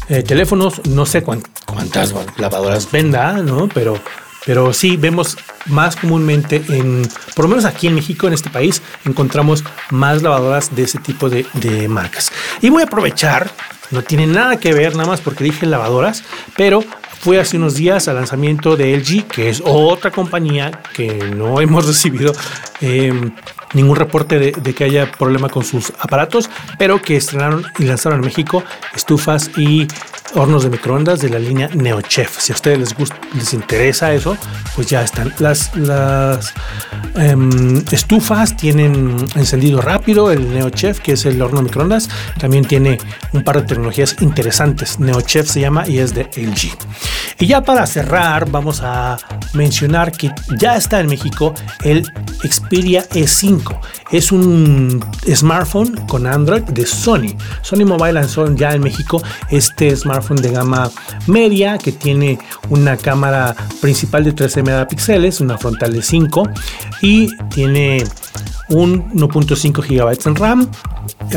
eh, 0.09 0.23
teléfonos. 0.23 0.81
No 0.89 1.05
sé 1.05 1.21
cuántas 1.21 2.13
lavadoras 2.37 2.91
venda, 2.91 3.33
¿no? 3.33 3.69
Pero 3.71 3.99
pero 4.45 4.73
sí 4.73 4.95
vemos 4.97 5.37
más 5.65 5.95
comúnmente 5.95 6.61
en, 6.69 7.07
por 7.35 7.45
lo 7.45 7.49
menos 7.49 7.65
aquí 7.65 7.87
en 7.87 7.95
México, 7.95 8.27
en 8.27 8.33
este 8.33 8.49
país, 8.49 8.81
encontramos 9.05 9.63
más 9.89 10.21
lavadoras 10.21 10.75
de 10.75 10.83
ese 10.83 10.99
tipo 10.99 11.29
de, 11.29 11.45
marcas. 11.89 12.31
Y 12.61 12.69
voy 12.69 12.83
a 12.83 12.85
aprovechar, 12.85 13.49
no 13.91 14.01
tiene 14.03 14.27
nada 14.27 14.57
que 14.57 14.73
ver 14.73 14.95
nada 14.95 15.09
más 15.09 15.21
porque 15.21 15.43
dije 15.43 15.65
lavadoras, 15.65 16.23
pero 16.55 16.83
fue 17.19 17.39
hace 17.39 17.57
unos 17.57 17.75
días 17.75 18.07
al 18.07 18.15
lanzamiento 18.15 18.77
de 18.77 18.95
LG, 18.97 19.25
que 19.27 19.49
es 19.49 19.61
otra 19.65 20.11
compañía 20.11 20.71
que 20.93 21.13
no 21.35 21.59
hemos 21.61 21.87
recibido 21.87 22.33
em, 22.81 23.31
ningún 23.73 23.95
reporte 23.95 24.37
de, 24.37 24.51
de, 24.51 24.75
que 24.75 24.83
haya 24.83 25.11
problema 25.11 25.49
con 25.49 25.63
sus 25.63 25.91
aparatos, 25.99 26.49
pero 26.77 27.01
que 27.01 27.15
estrenaron 27.15 27.65
y 27.79 27.85
lanzaron 27.85 28.19
en 28.19 28.25
México 28.25 28.63
estufas 28.95 29.49
y 29.57 29.87
hornos 30.33 30.63
de 30.63 30.69
microondas 30.69 31.21
de 31.21 31.29
la 31.29 31.39
línea 31.39 31.69
NeoChef. 31.73 32.39
Si 32.39 32.51
a 32.51 32.55
ustedes 32.55 32.79
les, 32.79 32.95
gusta, 32.95 33.17
les 33.33 33.53
interesa 33.53 34.13
eso, 34.13 34.37
pues 34.75 34.87
ya 34.87 35.01
están. 35.03 35.33
Las, 35.39 35.71
em, 37.15 37.83
estufas 37.91 38.57
tienen 38.57 39.15
encendido 39.35 39.81
rápido, 39.81 40.31
el 40.31 40.53
NeoChef, 40.53 40.99
que 40.99 41.13
es 41.13 41.25
el 41.25 41.41
horno 41.41 41.57
de 41.59 41.63
microondas, 41.65 42.09
también 42.39 42.65
tiene 42.65 42.97
un 43.33 43.43
par 43.43 43.61
de 43.61 43.67
tecnologías 43.67 44.15
interesantes. 44.19 44.99
NeoChef 44.99 45.47
se 45.47 45.61
llama 45.61 45.87
y 45.87 45.99
es 45.99 46.13
de 46.13 46.23
LG. 46.35 46.75
Y 47.39 47.47
ya 47.47 47.61
para 47.61 47.85
cerrar, 47.85 48.49
vamos 48.49 48.81
a 48.81 49.17
mencionar 49.53 50.11
que 50.11 50.31
ya 50.57 50.75
está 50.75 50.99
en 50.99 51.07
México 51.07 51.53
el 51.83 52.03
Xperia 52.43 53.07
E5. 53.09 53.79
Es 54.11 54.31
un 54.31 55.03
smartphone 55.33 55.95
con 56.07 56.27
Android 56.27 56.63
de 56.63 56.85
Sony. 56.85 57.35
Sony 57.61 57.85
Mobile 57.85 58.13
lanzó 58.13 58.53
ya 58.55 58.73
en 58.73 58.81
México 58.81 59.21
este 59.49 59.95
smartphone 59.95 60.24
de 60.33 60.49
gama 60.49 60.89
media 61.27 61.77
que 61.77 61.91
tiene 61.91 62.39
una 62.69 62.97
cámara 62.97 63.55
principal 63.81 64.23
de 64.23 64.33
13 64.33 64.63
megapíxeles, 64.63 65.41
una 65.41 65.57
frontal 65.57 65.93
de 65.93 66.01
5 66.01 66.49
y 67.01 67.35
tiene 67.49 68.03
un 68.69 69.11
1.5 69.13 69.83
GB 69.87 70.27
en 70.27 70.35
RAM, 70.35 70.71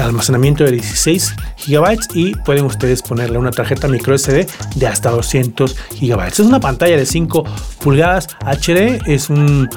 almacenamiento 0.00 0.64
de 0.64 0.72
16 0.72 1.34
GB 1.66 1.98
y 2.14 2.34
pueden 2.36 2.64
ustedes 2.64 3.02
ponerle 3.02 3.38
una 3.38 3.50
tarjeta 3.50 3.88
micro 3.88 4.16
SD 4.16 4.46
de 4.76 4.86
hasta 4.86 5.10
200 5.10 5.76
GB. 6.00 6.26
Es 6.26 6.40
una 6.40 6.60
pantalla 6.60 6.96
de 6.96 7.04
5 7.04 7.44
pulgadas 7.80 8.28
HD, 8.40 8.98
es 9.06 9.28
un 9.28 9.68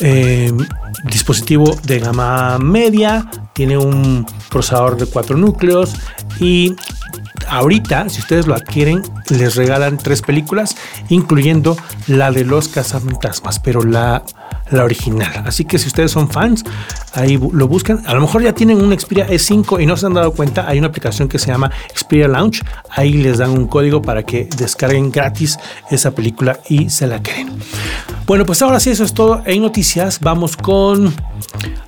eh, 0.00 0.52
dispositivo 1.04 1.76
de 1.84 1.98
gama 1.98 2.58
media, 2.58 3.28
tiene 3.52 3.78
un 3.78 4.26
procesador 4.50 4.96
de 4.96 5.06
4 5.06 5.36
núcleos 5.36 5.94
y 6.38 6.76
ahorita, 7.48 8.08
si 8.08 8.20
ustedes 8.20 8.46
lo 8.46 8.54
adquieren, 8.54 9.02
les 9.28 9.56
regalan 9.56 9.98
tres 9.98 10.22
películas, 10.22 10.76
incluyendo 11.08 11.76
la 12.06 12.30
de 12.30 12.44
los 12.44 12.68
cazafantasmas, 12.68 13.58
pero 13.58 13.82
la, 13.82 14.22
la 14.70 14.84
original. 14.84 15.44
Así 15.46 15.64
que 15.64 15.78
si 15.78 15.88
ustedes 15.88 16.10
son 16.10 16.30
fans, 16.30 16.64
ahí 17.14 17.38
lo 17.38 17.68
buscan. 17.68 18.02
A 18.06 18.14
lo 18.14 18.20
mejor 18.20 18.42
ya 18.42 18.52
tienen 18.52 18.80
un 18.80 18.98
Xperia 18.98 19.28
E5 19.28 19.82
y 19.82 19.86
no 19.86 19.96
se 19.96 20.06
han 20.06 20.14
dado 20.14 20.32
cuenta, 20.32 20.68
hay 20.68 20.78
una 20.78 20.88
aplicación 20.88 21.28
que 21.28 21.38
se 21.38 21.48
llama 21.48 21.70
Xperia 21.94 22.28
Launch. 22.28 22.62
Ahí 22.90 23.12
les 23.14 23.38
dan 23.38 23.50
un 23.50 23.66
código 23.66 24.02
para 24.02 24.22
que 24.22 24.48
descarguen 24.56 25.10
gratis 25.10 25.58
esa 25.90 26.12
película 26.12 26.60
y 26.68 26.90
se 26.90 27.06
la 27.06 27.22
creen. 27.22 27.50
Bueno, 28.26 28.44
pues 28.44 28.60
ahora 28.62 28.80
sí, 28.80 28.90
eso 28.90 29.04
es 29.04 29.14
todo. 29.14 29.42
En 29.46 29.62
noticias, 29.62 30.20
vamos 30.20 30.56
con 30.56 31.14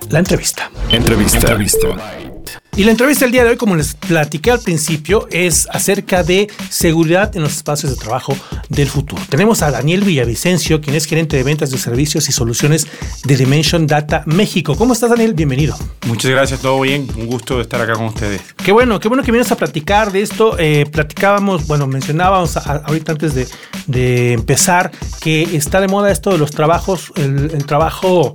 la 0.09 0.19
entrevista. 0.19 0.71
Entrevista. 0.91 1.39
entrevista. 1.39 2.30
Y 2.77 2.85
la 2.85 2.93
entrevista 2.93 3.25
del 3.25 3.33
día 3.33 3.43
de 3.43 3.51
hoy, 3.51 3.57
como 3.57 3.75
les 3.75 3.95
platiqué 3.95 4.53
al 4.53 4.61
principio, 4.61 5.27
es 5.31 5.69
acerca 5.71 6.23
de 6.23 6.49
seguridad 6.71 7.35
en 7.37 7.43
los 7.43 7.57
espacios 7.57 7.91
de 7.93 7.99
trabajo 7.99 8.35
del 8.69 8.89
futuro. 8.89 9.21
Tenemos 9.29 9.63
a 9.63 9.73
Daniel 9.73 10.03
Villavicencio, 10.03 10.81
quien 10.81 10.95
es 10.95 11.07
gerente 11.07 11.37
de 11.37 11.43
ventas 11.43 11.73
de 11.73 11.79
servicios 11.79 12.29
y 12.29 12.33
soluciones 12.33 12.87
de 13.25 13.37
Dimension 13.37 13.89
Data 13.89 14.23
México. 14.25 14.77
¿Cómo 14.77 14.93
estás, 14.93 15.11
Daniel? 15.11 15.35
Bienvenido. 15.35 15.77
Muchas 16.07 16.31
gracias, 16.31 16.61
todo 16.61 16.81
bien. 16.81 17.09
Un 17.17 17.27
gusto 17.27 17.61
estar 17.61 17.81
acá 17.81 17.95
con 17.95 18.07
ustedes. 18.07 18.41
Qué 18.65 18.71
bueno, 18.71 19.01
qué 19.01 19.09
bueno 19.09 19.25
que 19.25 19.33
vienes 19.33 19.51
a 19.51 19.57
platicar 19.57 20.13
de 20.13 20.23
esto. 20.23 20.57
Eh, 20.59 20.87
platicábamos, 20.91 21.67
bueno, 21.67 21.89
mencionábamos 21.89 22.57
ahorita 22.57 23.13
antes 23.13 23.35
de, 23.35 24.33
empezar 24.33 24.93
que 25.21 25.43
está 25.57 25.81
de 25.81 25.89
moda 25.89 26.11
esto 26.11 26.31
de 26.31 26.39
los 26.39 26.53
trabajos, 26.53 27.13
el 27.17 27.67
trabajo 27.67 28.35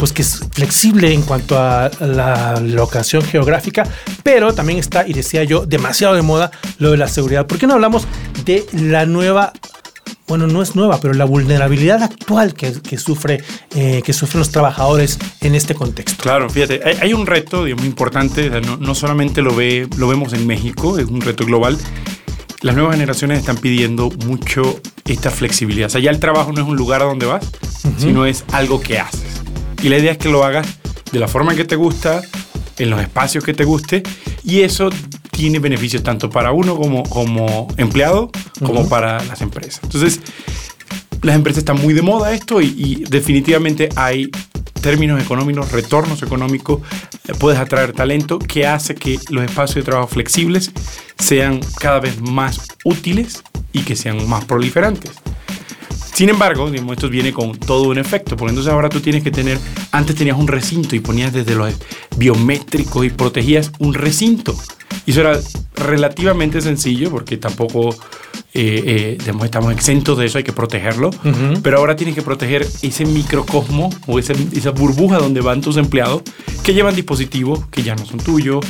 pues 0.00 0.12
que 0.12 0.22
es 0.22 0.40
flexible 0.50 1.12
en 1.12 1.20
cuanto 1.20 1.58
a 1.58 1.90
la 2.00 2.58
locación 2.58 3.22
geográfica, 3.22 3.86
pero 4.22 4.54
también 4.54 4.78
está, 4.78 5.06
y 5.06 5.12
decía 5.12 5.44
yo, 5.44 5.66
demasiado 5.66 6.14
de 6.14 6.22
moda 6.22 6.50
lo 6.78 6.90
de 6.90 6.96
la 6.96 7.06
seguridad. 7.06 7.46
¿Por 7.46 7.58
qué 7.58 7.66
no 7.66 7.74
hablamos 7.74 8.04
de 8.46 8.64
la 8.72 9.04
nueva 9.04 9.52
bueno, 10.26 10.46
no 10.46 10.62
es 10.62 10.76
nueva, 10.76 11.00
pero 11.00 11.12
la 11.12 11.24
vulnerabilidad 11.24 12.04
actual 12.04 12.54
que, 12.54 12.98
sufre, 12.98 13.42
eh, 13.74 14.00
que 14.04 14.12
sufren 14.12 14.38
los 14.38 14.50
trabajadores 14.50 15.18
en 15.40 15.56
este 15.56 15.74
contexto. 15.74 16.22
Claro, 16.22 16.48
fíjate, 16.48 16.80
hay, 17.00 17.12
un 17.12 17.26
reto 17.26 17.62
muy 17.62 17.86
importante, 17.86 18.48
no, 18.60 18.76
no, 18.76 18.94
solamente 18.94 19.42
lo, 19.42 19.56
ve, 19.56 19.88
lo 19.96 20.06
vemos 20.06 20.32
en 20.32 20.46
México, 20.46 21.00
es 21.00 21.06
un 21.06 21.20
reto 21.20 21.44
global. 21.44 21.76
Las 22.62 22.76
nuevas 22.76 22.94
generaciones 22.94 23.40
están 23.40 23.56
pidiendo 23.56 24.08
mucho 24.24 24.80
esta 25.04 25.32
flexibilidad. 25.32 25.88
O 25.88 25.90
sea, 25.90 26.00
ya 26.00 26.12
el 26.12 26.20
trabajo 26.20 26.52
no 26.52 26.62
es 26.62 26.68
un 26.68 26.76
lugar 26.76 27.02
a 27.02 27.06
donde 27.06 27.26
vas, 27.26 27.50
sino 27.98 28.24
es 28.24 28.44
algo 28.52 28.80
que 28.80 29.00
haces. 29.00 29.29
Y 29.82 29.88
la 29.88 29.98
idea 29.98 30.12
es 30.12 30.18
que 30.18 30.28
lo 30.28 30.44
hagas 30.44 30.66
de 31.12 31.18
la 31.18 31.28
forma 31.28 31.54
que 31.54 31.64
te 31.64 31.76
gusta, 31.76 32.22
en 32.78 32.90
los 32.90 33.00
espacios 33.00 33.44
que 33.44 33.54
te 33.54 33.64
guste, 33.64 34.02
y 34.44 34.60
eso 34.60 34.90
tiene 35.30 35.58
beneficios 35.58 36.02
tanto 36.02 36.28
para 36.28 36.52
uno 36.52 36.76
como, 36.76 37.02
como 37.04 37.68
empleado, 37.76 38.30
como 38.64 38.88
para 38.88 39.22
las 39.24 39.40
empresas. 39.40 39.80
Entonces, 39.84 40.20
las 41.22 41.34
empresas 41.34 41.58
están 41.58 41.80
muy 41.80 41.94
de 41.94 42.02
moda 42.02 42.32
esto 42.32 42.60
y, 42.60 43.04
definitivamente 43.08 43.88
hay 43.96 44.30
términos 44.80 45.20
económicos, 45.22 45.72
retornos 45.72 46.22
económicos, 46.22 46.80
eh, 47.28 47.32
puedes 47.38 47.58
atraer 47.58 47.92
talento 47.92 48.38
que 48.38 48.66
hace 48.66 48.94
que 48.94 49.18
los 49.28 49.44
espacios 49.44 49.76
de 49.76 49.82
trabajo 49.82 50.08
flexibles 50.08 50.72
sean 51.18 51.60
cada 51.78 52.00
vez 52.00 52.20
más 52.20 52.60
útiles 52.84 53.42
y 53.72 53.80
que 53.80 53.96
sean 53.96 54.26
más 54.28 54.44
proliferantes. 54.46 55.12
Sin 56.20 56.28
embargo, 56.28 56.68
esto 56.68 57.08
viene 57.08 57.32
con 57.32 57.58
todo 57.58 57.88
un 57.88 57.96
efecto, 57.96 58.36
porque 58.36 58.50
entonces 58.50 58.70
ahora 58.70 58.90
tú 58.90 59.00
tienes 59.00 59.22
que 59.22 59.30
tener, 59.30 59.58
antes 59.90 60.14
tenías 60.14 60.36
un 60.36 60.48
recinto 60.48 60.94
y 60.94 61.00
ponías 61.00 61.32
desde 61.32 61.54
los 61.54 61.72
biométricos 62.18 63.06
y 63.06 63.08
protegías 63.08 63.72
un 63.78 63.94
recinto. 63.94 64.54
Y 65.06 65.12
eso 65.12 65.22
era 65.22 65.40
relativamente 65.76 66.60
sencillo, 66.60 67.10
porque 67.10 67.38
tampoco 67.38 67.96
eh, 68.52 69.16
eh, 69.18 69.18
estamos 69.44 69.72
exentos 69.72 70.18
de 70.18 70.26
eso, 70.26 70.36
hay 70.36 70.44
que 70.44 70.52
protegerlo. 70.52 71.08
Pero 71.62 71.78
ahora 71.78 71.96
tienes 71.96 72.14
que 72.14 72.20
proteger 72.20 72.68
ese 72.82 73.06
microcosmo 73.06 73.88
o 74.06 74.18
esa 74.18 74.70
burbuja 74.72 75.16
donde 75.16 75.40
van 75.40 75.62
tus 75.62 75.78
empleados 75.78 76.20
que 76.62 76.74
llevan 76.74 76.94
dispositivos 76.94 77.64
que 77.70 77.82
ya 77.82 77.94
no 77.94 78.04
son 78.04 78.18
tuyos, 78.18 78.62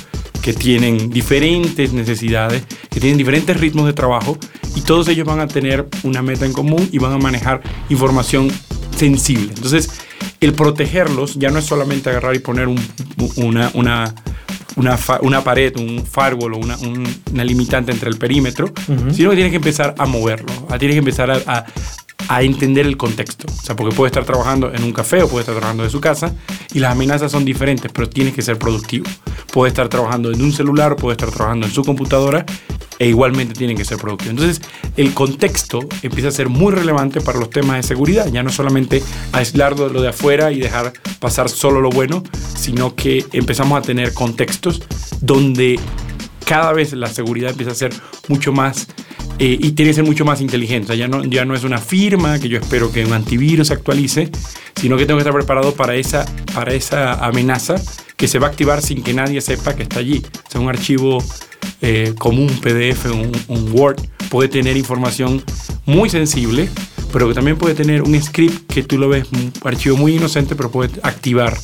que 0.42 0.52
tienen 0.52 1.10
diferentes 1.10 1.92
necesidades, 1.92 2.64
que 2.90 3.00
tienen 3.00 3.18
diferentes 3.18 3.58
ritmos 3.58 3.86
de 3.86 3.92
trabajo 3.92 4.38
y 4.74 4.82
todos 4.82 5.08
ellos 5.08 5.26
van 5.26 5.40
a 5.40 5.46
tener 5.46 5.88
una 6.02 6.22
meta 6.22 6.46
en 6.46 6.52
común 6.52 6.88
y 6.92 6.98
van 6.98 7.12
a 7.12 7.18
manejar 7.18 7.62
información 7.88 8.50
sensible. 8.96 9.52
Entonces, 9.54 9.90
el 10.40 10.54
protegerlos 10.54 11.34
ya 11.34 11.50
no 11.50 11.58
es 11.58 11.66
solamente 11.66 12.10
agarrar 12.10 12.34
y 12.34 12.38
poner 12.38 12.68
una, 13.36 13.70
una, 13.74 14.14
una, 14.76 15.44
pared, 15.44 15.76
un 15.76 16.04
firewall 16.04 16.54
o 16.54 16.58
una, 16.58 16.76
una, 16.78 17.44
limitante 17.44 17.92
entre 17.92 18.08
el 18.08 18.16
perímetro, 18.16 18.72
sino 19.12 19.30
que 19.30 19.36
tienes 19.36 19.50
que 19.50 19.56
empezar 19.56 19.94
a 19.98 20.06
moverlo, 20.06 20.52
tienes 20.78 20.94
que 20.94 21.00
empezar 21.00 21.30
a, 21.30 21.36
a 21.46 21.66
entender 22.38 22.86
el 22.86 22.96
contexto. 22.96 23.46
O 23.48 23.62
sea, 23.62 23.74
porque 23.74 23.94
puede 23.94 24.08
estar 24.08 24.24
trabajando 24.24 24.72
en 24.72 24.84
un 24.84 24.92
café 24.92 25.22
o 25.22 25.28
puede 25.28 25.40
estar 25.40 25.54
trabajando 25.54 25.82
de 25.82 25.90
su 25.90 26.00
casa 26.00 26.34
y 26.72 26.78
las 26.78 26.92
amenazas 26.92 27.32
son 27.32 27.44
diferentes, 27.44 27.90
pero 27.92 28.08
tienes 28.08 28.34
que 28.34 28.42
ser 28.42 28.58
productivo. 28.58 29.06
Puede 29.52 29.70
estar 29.70 29.88
trabajando 29.88 30.30
en 30.30 30.40
un 30.40 30.52
celular 30.52 30.96
puede 30.96 31.14
estar 31.14 31.30
trabajando 31.30 31.66
en 31.66 31.72
su 31.72 31.82
computadora 31.84 32.44
e 32.98 33.08
igualmente 33.08 33.54
tienen 33.54 33.76
que 33.76 33.84
ser 33.84 33.98
productivos. 33.98 34.32
Entonces, 34.32 34.62
el 34.96 35.14
contexto 35.14 35.80
empieza 36.02 36.28
a 36.28 36.32
ser 36.32 36.48
muy 36.48 36.72
relevante 36.72 37.20
para 37.20 37.38
los 37.38 37.50
temas 37.50 37.76
de 37.76 37.82
seguridad, 37.82 38.28
ya 38.28 38.42
no 38.42 38.50
solamente 38.50 39.02
aislar 39.32 39.78
lo 39.78 40.02
de 40.02 40.08
afuera 40.08 40.52
y 40.52 40.60
dejar 40.60 40.92
pasar 41.18 41.48
solo 41.48 41.80
lo 41.80 41.90
bueno, 41.90 42.22
sino 42.56 42.94
que 42.94 43.24
empezamos 43.32 43.78
a 43.78 43.82
tener 43.82 44.12
contextos 44.12 44.82
donde 45.20 45.80
cada 46.44 46.72
vez 46.72 46.92
la 46.92 47.06
seguridad 47.06 47.50
empieza 47.50 47.72
a 47.72 47.74
ser 47.74 47.94
mucho 48.28 48.52
más 48.52 48.88
eh, 49.40 49.58
y 49.58 49.72
tiene 49.72 49.90
que 49.90 49.94
ser 49.94 50.04
mucho 50.04 50.26
más 50.26 50.42
inteligente. 50.42 50.84
O 50.84 50.86
sea, 50.88 50.96
ya, 50.96 51.08
no, 51.08 51.24
ya 51.24 51.46
no 51.46 51.54
es 51.54 51.64
una 51.64 51.78
firma 51.78 52.38
que 52.38 52.50
yo 52.50 52.58
espero 52.58 52.92
que 52.92 53.06
un 53.06 53.14
antivirus 53.14 53.68
se 53.68 53.72
actualice, 53.72 54.30
sino 54.78 54.98
que 54.98 55.06
tengo 55.06 55.16
que 55.16 55.22
estar 55.22 55.32
preparado 55.32 55.72
para 55.74 55.96
esa, 55.96 56.26
para 56.54 56.74
esa 56.74 57.14
amenaza 57.24 57.76
que 58.18 58.28
se 58.28 58.38
va 58.38 58.48
a 58.48 58.50
activar 58.50 58.82
sin 58.82 59.02
que 59.02 59.14
nadie 59.14 59.40
sepa 59.40 59.74
que 59.74 59.84
está 59.84 60.00
allí. 60.00 60.22
O 60.46 60.50
sea, 60.50 60.60
un 60.60 60.68
archivo 60.68 61.24
eh, 61.80 62.12
como 62.18 62.42
un 62.42 62.60
PDF, 62.60 63.06
un, 63.06 63.32
un 63.48 63.72
Word, 63.72 64.02
puede 64.28 64.50
tener 64.50 64.76
información 64.76 65.42
muy 65.86 66.10
sensible, 66.10 66.68
pero 67.10 67.26
que 67.26 67.32
también 67.32 67.56
puede 67.56 67.74
tener 67.74 68.02
un 68.02 68.20
script 68.22 68.70
que 68.70 68.82
tú 68.82 68.98
lo 68.98 69.08
ves 69.08 69.26
un 69.32 69.50
archivo 69.64 69.96
muy 69.96 70.16
inocente, 70.16 70.54
pero 70.54 70.70
puede 70.70 70.90
activar 71.02 71.56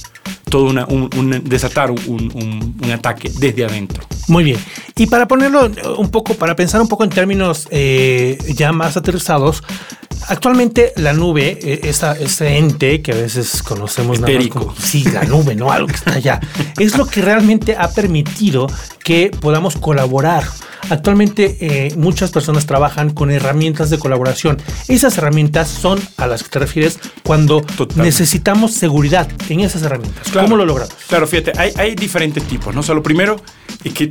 todo 0.50 0.64
una, 0.64 0.87
un, 0.87 1.42
desatar 1.45 1.90
un, 1.90 2.75
un, 2.83 2.90
ataque 2.90 3.30
desde 3.38 3.64
adentro. 3.64 4.02
Muy 4.28 4.45
bien. 4.45 4.59
Y 4.97 5.06
para 5.06 5.28
ponerlo 5.28 5.71
un 5.99 6.11
poco, 6.11 6.35
para 6.35 6.56
pensar 6.56 6.80
un 6.80 6.88
poco 6.88 7.04
en 7.04 7.11
términos 7.11 7.68
eh, 7.71 8.38
ya 8.54 8.73
más 8.73 8.97
aterrizados, 8.97 9.62
Actualmente 10.28 10.92
la 10.97 11.12
nube, 11.12 11.59
e, 11.62 11.88
esa, 11.88 12.12
ese 12.12 12.56
ente 12.59 13.00
que 13.00 13.12
a 13.12 13.14
veces 13.14 13.62
conocemos 13.62 14.18
como, 14.50 14.75
sí, 14.76 15.04
la 15.04 15.23
nube, 15.25 15.54
¿no? 15.54 15.71
Algo 15.71 15.87
que 15.87 15.95
está 15.95 16.14
allá, 16.14 16.40
es 16.78 16.97
lo 16.99 17.06
que 17.06 17.23
realmente 17.23 17.76
ha 17.78 17.90
permitido 17.90 18.66
que 19.04 19.30
podamos 19.40 19.76
colaborar. 19.76 20.45
Actualmente 20.88 21.56
eh, 21.61 21.95
muchas 21.97 22.30
personas 22.30 22.66
trabajan 22.66 23.11
con 23.11 23.30
herramientas 23.30 23.90
de 23.90 23.99
colaboración. 23.99 24.59
Esas 24.88 25.18
herramientas 25.18 25.68
son 25.68 26.00
a 26.16 26.26
las 26.26 26.45
que 26.45 26.49
te 26.49 26.59
refieres 26.61 26.99
cuando 27.25 27.64
necesitamos 27.97 28.73
seguridad 28.73 29.28
en 29.49 29.61
esas 29.61 29.83
herramientas. 29.83 30.28
¿Cómo 30.33 30.56
lo 30.56 30.64
logramos? 30.64 30.95
Claro, 31.09 31.26
fíjate, 31.26 31.52
hay, 31.59 31.73
hay 31.76 31.95
diferentes 31.97 32.45
tipos. 32.45 32.73
¿no? 32.73 32.80
O 32.80 32.85
sea, 32.85 32.95
lo 32.95 33.02
primero 33.02 33.37
es 33.83 33.92
que 33.95 34.09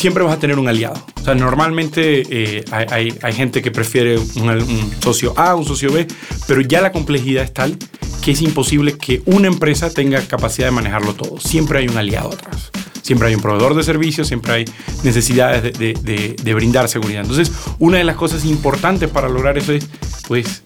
siempre 0.00 0.24
vas 0.24 0.34
a 0.34 0.40
tener 0.40 0.58
un 0.58 0.66
aliado. 0.66 0.98
O 1.20 1.24
sea, 1.24 1.34
normalmente 1.34 2.22
eh, 2.30 2.64
hay, 2.70 3.32
gente 3.32 3.60
que 3.60 3.70
prefiere 3.70 4.18
un, 4.18 4.90
socio 5.00 5.34
A, 5.36 5.54
un 5.54 5.66
socio 5.66 5.92
B, 5.92 6.06
pero 6.46 6.62
ya 6.62 6.80
la 6.80 6.90
complejidad 6.90 7.44
es 7.44 7.52
tal 7.52 7.76
que 8.22 8.32
es 8.32 8.40
imposible 8.42 8.96
que 8.96 9.22
una 9.26 9.46
empresa 9.46 9.90
tenga 9.90 10.20
capacidad 10.22 10.68
de 10.68 10.72
manejarlo 10.72 11.14
todo. 11.14 11.38
Siempre 11.38 11.80
hay 11.80 11.88
un 11.88 11.96
aliado 11.96 12.30
atrás. 12.32 12.70
Siempre 13.02 13.28
hay 13.28 13.34
un 13.34 13.42
proveedor 13.42 13.74
de 13.74 13.82
servicios, 13.82 14.28
siempre 14.28 14.52
hay 14.52 14.64
necesidades 15.02 15.62
de, 15.62 15.94
de, 15.94 16.36
de 16.42 16.54
brindar 16.54 16.88
seguridad. 16.88 17.22
Entonces, 17.22 17.50
una 17.78 17.98
de 17.98 18.04
las 18.04 18.16
cosas 18.16 18.44
importantes 18.44 19.10
para 19.10 19.28
lograr 19.28 19.58
eso 19.58 19.72
es, 19.72 19.88
pues, 20.28 20.62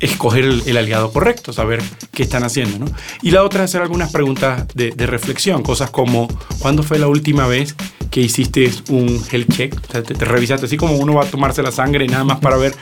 escoger 0.00 0.44
el, 0.44 0.76
aliado 0.76 1.12
correcto, 1.12 1.52
saber 1.52 1.82
qué 2.12 2.22
están 2.22 2.44
haciendo. 2.44 2.78
¿no? 2.78 2.86
Y 3.22 3.30
la 3.30 3.42
otra 3.42 3.64
es 3.64 3.70
hacer 3.70 3.82
algunas 3.82 4.12
preguntas 4.12 4.66
de, 4.74 4.90
de, 4.90 5.06
reflexión, 5.06 5.62
cosas 5.62 5.90
como, 5.90 6.28
¿cuándo 6.58 6.82
fue 6.82 6.98
la 6.98 7.08
última 7.08 7.46
vez 7.46 7.74
que 8.10 8.20
hiciste 8.20 8.70
un 8.90 9.20
health 9.30 9.52
check? 9.52 9.74
O 9.88 9.92
sea, 9.92 10.02
te, 10.02 10.24
revisaste 10.24 10.66
así 10.66 10.76
como 10.76 10.96
uno 10.96 11.14
va 11.14 11.24
a 11.24 11.26
tomarse 11.26 11.62
la 11.62 11.72
sangre 11.72 12.06
nada 12.06 12.24
más 12.24 12.40
para 12.40 12.56
ver 12.56 12.74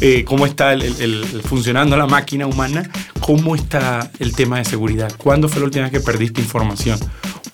eh, 0.00 0.24
cómo 0.24 0.46
está 0.46 0.72
el, 0.72 0.82
el, 0.82 1.24
funcionando 1.42 1.96
la 1.96 2.06
máquina 2.06 2.46
humana, 2.46 2.88
cómo 3.20 3.54
está 3.54 4.10
el 4.18 4.34
tema 4.34 4.58
de 4.58 4.64
seguridad, 4.64 5.12
cuándo 5.16 5.48
fue 5.48 5.60
la 5.60 5.66
última 5.66 5.84
vez 5.84 5.92
que 5.92 6.00
perdiste 6.00 6.40
información 6.40 6.98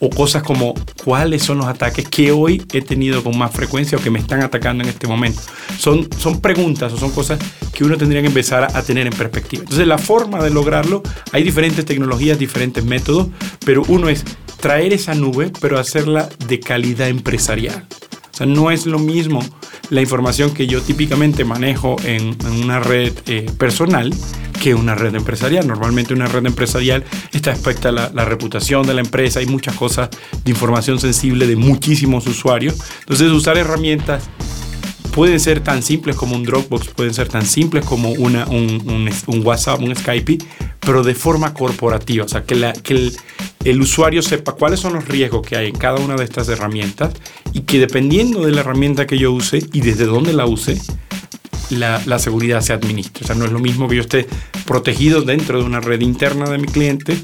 o 0.05 0.11
cosas 0.11 0.43
como 0.43 0.75
cuáles 1.05 1.45
son 1.45 1.59
los 1.59 1.67
ataques 1.67 2.09
que 2.09 2.33
hoy 2.33 2.61
he 2.73 2.83
tenido 2.83 3.23
con 3.23 3.39
más 3.39 3.53
frecuencia 3.53 3.97
o 3.97 4.01
que 4.01 4.11
me 4.11 4.19
están 4.19 4.43
atacando 4.43 4.83
en 4.83 4.91
este 4.91 5.07
momento. 5.07 5.41
Son, 5.79 6.09
son 6.19 6.41
preguntas 6.41 6.93
o 6.93 6.99
son 6.99 7.13
cosas 7.13 7.39
que 7.73 7.85
uno 7.85 7.97
tendría 7.97 8.21
que 8.21 8.27
empezar 8.27 8.65
a, 8.65 8.83
tener 8.83 9.07
en 9.07 9.13
perspectiva. 9.13 9.63
Entonces 9.63 9.87
la 9.87 9.99
forma 9.99 10.43
de 10.43 10.51
lograrlo, 10.51 11.05
hay 11.31 11.45
diferentes 11.45 11.85
tecnologías, 11.85 12.37
diferentes 12.37 12.85
métodos, 12.85 13.29
pero 13.65 13.85
uno 13.87 14.09
es 14.09 14.25
traer 14.63 14.93
esa 14.93 15.15
nube, 15.15 15.51
pero 15.61 15.77
hacerla 15.79 16.29
de 16.47 16.61
calidad 16.61 17.09
empresarial. 17.09 17.85
O 18.33 18.35
sea, 18.35 18.47
no 18.47 18.71
es 18.71 18.87
lo 18.87 19.01
mismo 19.01 19.43
la 19.91 20.01
información 20.01 20.55
que 20.55 20.69
yo 20.69 20.81
típicamente 20.81 21.45
manejo 21.45 21.97
en, 22.05 22.39
una 22.47 22.79
red 22.79 23.13
eh, 23.27 23.51
personal 23.59 24.15
que 24.63 24.75
una 24.77 24.95
red 24.95 25.17
empresarial. 25.17 25.67
Normalmente 25.67 26.15
una 26.15 26.27
red 26.27 26.47
empresarial 26.47 27.03
está 27.33 27.51
expuesta 27.51 27.89
a 27.89 27.93
la, 27.93 28.25
reputación 28.25 28.87
de 28.87 28.95
la 28.95 29.01
empresa, 29.01 29.41
hay 29.41 29.47
muchas 29.47 29.75
cosas 29.75 30.11
de 30.45 30.51
información 30.53 31.01
sensible 31.01 31.49
de 31.49 31.57
muchísimos 31.57 32.29
usuarios. 32.29 32.77
Entonces 33.01 33.33
usar 33.33 33.59
herramientas 33.59 34.31
pueden 35.13 35.39
ser 35.39 35.61
tan 35.61 35.83
simples 35.83 36.17
como 36.17 36.35
un 36.35 36.43
Dropbox, 36.43 36.89
pueden 36.89 37.15
ser 37.15 37.29
tan 37.29 37.47
simples 37.47 37.85
como 37.85 38.11
una, 38.11 38.47
un, 38.47 39.11
WhatsApp, 39.45 39.81
un 39.81 39.95
Skype, 39.95 40.39
pero 40.81 41.03
de 41.03 41.15
forma 41.15 41.55
corporativa, 41.55 42.25
o 42.25 42.29
sea, 42.29 42.45
que 42.45 42.55
el, 42.55 43.13
el, 43.65 43.81
usuario 43.81 44.23
sepa 44.23 44.53
cuáles 44.53 44.81
son 44.81 44.95
los 44.95 45.07
riesgos 45.07 45.47
que 45.47 45.57
hay 45.57 45.69
en 45.69 45.77
cada 45.77 46.01
una 46.01 46.17
de 46.17 46.25
estas 46.25 46.49
herramientas 46.49 47.13
y 47.53 47.61
que 47.61 47.79
dependiendo 47.79 48.45
de 48.45 48.53
la 48.53 48.61
herramienta 48.61 49.07
que 49.07 49.19
yo 49.19 49.33
use 49.33 49.63
y 49.73 49.81
desde 49.83 50.07
dónde 50.07 50.33
la 50.33 50.47
use, 50.47 50.81
la, 51.77 52.19
seguridad 52.19 52.61
se 52.61 52.73
administre. 52.73 53.25
O 53.25 53.27
sea, 53.27 53.37
no 53.37 53.45
es 53.45 53.53
lo 53.53 53.59
mismo 53.59 53.89
que 53.89 53.97
yo 53.97 54.03
esté 54.03 54.27
protegido 54.67 55.23
dentro 55.23 55.59
de 55.59 55.65
una 55.65 55.81
red 55.81 56.01
interna 56.01 56.49
de 56.49 56.59
mi 56.59 56.67
cliente, 56.67 57.17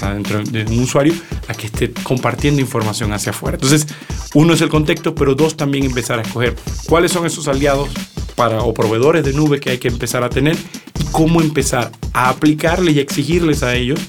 dentro 0.00 0.42
de 0.42 0.64
un 0.64 0.80
usuario, 0.80 1.14
a 1.48 1.54
que 1.54 1.66
esté 1.66 1.92
compartiendo 2.02 2.60
información 2.60 3.12
hacia 3.12 3.30
afuera. 3.30 3.56
Entonces, 3.56 3.86
uno 4.34 4.54
es 4.54 4.60
el 4.60 4.68
contexto, 4.68 5.14
pero 5.14 5.34
dos 5.34 5.56
también 5.56 5.84
empezar 5.84 6.18
a 6.18 6.22
escoger 6.22 6.56
cuáles 6.86 7.12
son 7.12 7.26
esos 7.26 7.48
aliados 7.48 7.88
para, 8.34 8.62
o 8.62 8.72
proveedores 8.72 9.24
de 9.24 9.32
nube 9.32 9.60
que 9.60 9.70
hay 9.70 9.78
que 9.78 9.88
empezar 9.88 10.24
a 10.24 10.30
tener 10.30 10.56
y 10.98 11.04
cómo 11.12 11.40
empezar 11.40 11.90
a 12.12 12.30
aplicarle 12.30 12.92
y 12.92 12.98
exigirles 12.98 13.62
a 13.62 13.74
ellos 13.74 14.00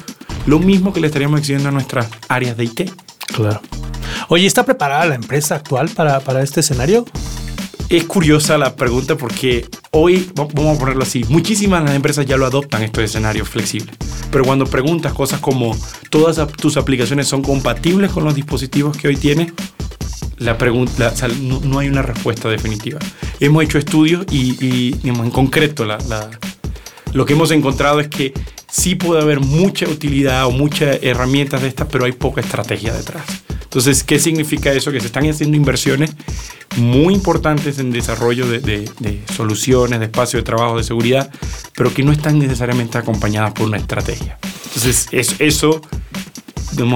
lo 0.45 0.59
mismo 0.59 0.93
que 0.93 1.01
le 1.01 1.07
estaríamos 1.07 1.39
exigiendo 1.39 1.69
a 1.69 1.71
nuestras 1.71 2.07
áreas 2.27 2.57
de 2.57 2.63
IT. 2.65 2.91
Claro. 3.27 3.61
Oye, 4.29 4.45
¿está 4.45 4.63
preparada 4.65 5.05
la 5.05 5.15
empresa 5.15 5.55
actual 5.55 5.89
para, 5.89 6.19
para 6.19 6.41
este 6.41 6.61
escenario? 6.61 7.05
Es 7.91 8.05
curiosa 8.05 8.57
la 8.57 8.77
pregunta 8.77 9.17
porque 9.17 9.67
hoy, 9.91 10.31
vamos 10.33 10.77
a 10.77 10.79
ponerlo 10.79 11.03
así, 11.03 11.25
muchísimas 11.27 11.83
las 11.83 11.93
empresas 11.93 12.25
ya 12.25 12.37
lo 12.37 12.45
adoptan 12.45 12.83
estos 12.83 13.03
escenarios 13.03 13.49
flexibles. 13.49 13.93
Pero 14.31 14.45
cuando 14.45 14.65
preguntas 14.65 15.11
cosas 15.11 15.41
como, 15.41 15.77
¿todas 16.09 16.47
tus 16.53 16.77
aplicaciones 16.77 17.27
son 17.27 17.41
compatibles 17.41 18.11
con 18.11 18.23
los 18.23 18.33
dispositivos 18.33 18.95
que 18.95 19.09
hoy 19.09 19.17
tienes? 19.17 19.51
La 20.37 20.57
pregunta, 20.57 21.13
no, 21.41 21.79
hay 21.79 21.89
una 21.89 22.01
respuesta 22.01 22.47
definitiva. 22.47 22.99
Hemos 23.41 23.61
hecho 23.65 23.77
estudios 23.77 24.25
y, 24.31 24.95
en 25.03 25.29
concreto 25.29 25.85
lo 27.11 27.25
que 27.25 27.33
hemos 27.33 27.51
encontrado 27.51 27.99
es 27.99 28.07
que 28.07 28.33
sí 28.71 28.95
puede 28.95 29.21
haber 29.21 29.41
mucha 29.41 29.87
utilidad 29.87 30.45
o 30.47 30.51
muchas 30.51 30.99
herramientas 31.01 31.61
de 31.61 31.67
estas, 31.67 31.87
pero 31.91 32.05
hay 32.05 32.13
poca 32.13 32.41
estrategia 32.41 32.93
detrás. 32.93 33.23
Entonces, 33.63 34.03
¿qué 34.03 34.19
significa 34.19 34.71
eso? 34.71 34.91
Que 34.91 34.99
se 34.99 35.05
están 35.05 35.29
haciendo 35.29 35.55
inversiones 35.55 36.11
muy 36.77 37.13
importantes 37.13 37.79
en 37.79 37.91
desarrollo 37.91 38.47
de, 38.47 38.89
soluciones, 39.33 39.99
de 39.99 40.05
espacio 40.05 40.39
de 40.39 40.43
trabajo, 40.43 40.77
de 40.77 40.83
seguridad, 40.83 41.31
pero 41.75 41.93
que 41.93 42.03
no 42.03 42.11
están 42.11 42.39
necesariamente 42.39 42.97
acompañadas 42.97 43.53
por 43.53 43.67
una 43.67 43.77
estrategia. 43.77 44.37
Entonces, 44.65 45.07
eso, 45.11 45.35
eso 45.39 45.81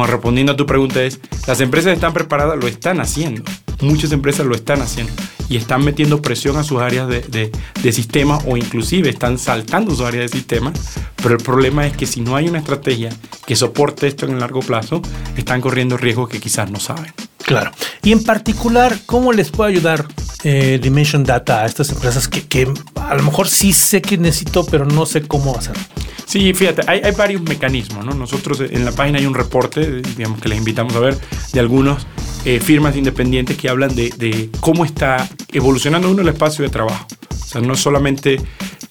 respondiendo 0.08 0.54
a 0.54 0.56
tu 0.56 0.66
pregunta 0.66 1.04
es, 1.04 1.20
las 1.48 1.62
empresas 1.62 1.94
están 1.94 2.14
preparadas, 2.14 2.58
lo 2.58 2.68
están 2.68 3.00
haciendo. 3.00 3.44
Muchas 3.82 4.12
empresas 4.12 4.46
lo 4.46 4.56
están 4.56 4.82
haciendo 4.82 5.12
y 5.50 5.58
están 5.58 5.84
metiendo 5.84 6.22
presión 6.22 6.58
a 6.58 6.64
sus 6.64 6.82
áreas 6.82 7.08
de, 7.08 7.52
de, 7.84 7.92
sistema 7.92 8.38
o 8.46 8.58
inclusive 8.58 9.10
están 9.10 9.38
saltando 9.38 9.92
sus 9.92 10.06
áreas 10.06 10.32
de 10.32 10.38
sistema, 10.38 10.72
pero 11.18 11.36
el 11.36 11.44
problema 11.44 11.86
es 11.86 11.96
que 11.96 12.06
si 12.06 12.22
no 12.22 12.36
hay 12.36 12.48
una 12.48 12.60
estrategia 12.60 13.10
que 13.46 13.56
soporte 13.56 14.08
esto 14.08 14.26
en 14.26 14.34
el 14.34 14.40
largo 14.40 14.62
plazo, 14.62 15.02
están 15.38 15.62
corriendo 15.62 15.98
riesgos 15.98 16.30
que 16.30 16.40
quizás 16.40 16.72
no 16.72 16.80
saben. 16.80 17.14
Claro. 17.40 17.72
Y 18.02 18.12
en 18.12 18.24
particular, 18.24 18.98
¿cómo 19.06 19.34
les 19.34 19.52
puede 19.52 19.72
ayudar 19.72 20.06
eh, 20.44 20.80
Dimension 20.82 21.24
Data 21.24 21.62
a 21.62 21.66
estas 21.66 21.92
empresas 21.92 22.28
que, 22.28 22.48
que, 22.48 22.74
a 22.96 23.16
lo 23.16 23.24
mejor 23.24 23.48
sí 23.48 23.72
sé 23.72 24.02
que 24.02 24.18
necesito, 24.18 24.66
pero 24.66 24.86
no 24.86 25.06
sé 25.06 25.22
cómo 25.28 25.56
hacerlo? 25.56 25.84
Sí, 26.26 26.54
fíjate, 26.54 26.82
hay, 26.88 27.02
varios 27.16 27.42
mecanismos, 27.44 28.04
¿no? 28.04 28.14
Nosotros 28.14 28.60
en 28.60 28.84
la 28.84 28.92
página 28.92 29.20
hay 29.20 29.26
un 29.26 29.36
reporte, 29.36 30.02
digamos 30.18 30.42
que 30.42 30.50
les 30.50 30.58
invitamos 30.58 30.96
a 30.96 31.00
ver, 31.00 31.18
de 31.54 31.60
algunas 31.60 32.08
eh, 32.46 32.60
firmas 32.60 32.96
independientes 32.96 33.58
que 33.58 33.70
hablan 33.70 33.96
de, 33.96 34.50
cómo 34.60 34.86
está 34.86 35.30
evolucionando 35.54 36.10
uno 36.10 36.22
el 36.22 36.30
espacio 36.30 36.64
de 36.64 36.70
trabajo. 36.70 37.08
O 37.30 37.48
sea, 37.48 37.62
no 37.62 37.76
solamente 37.76 38.42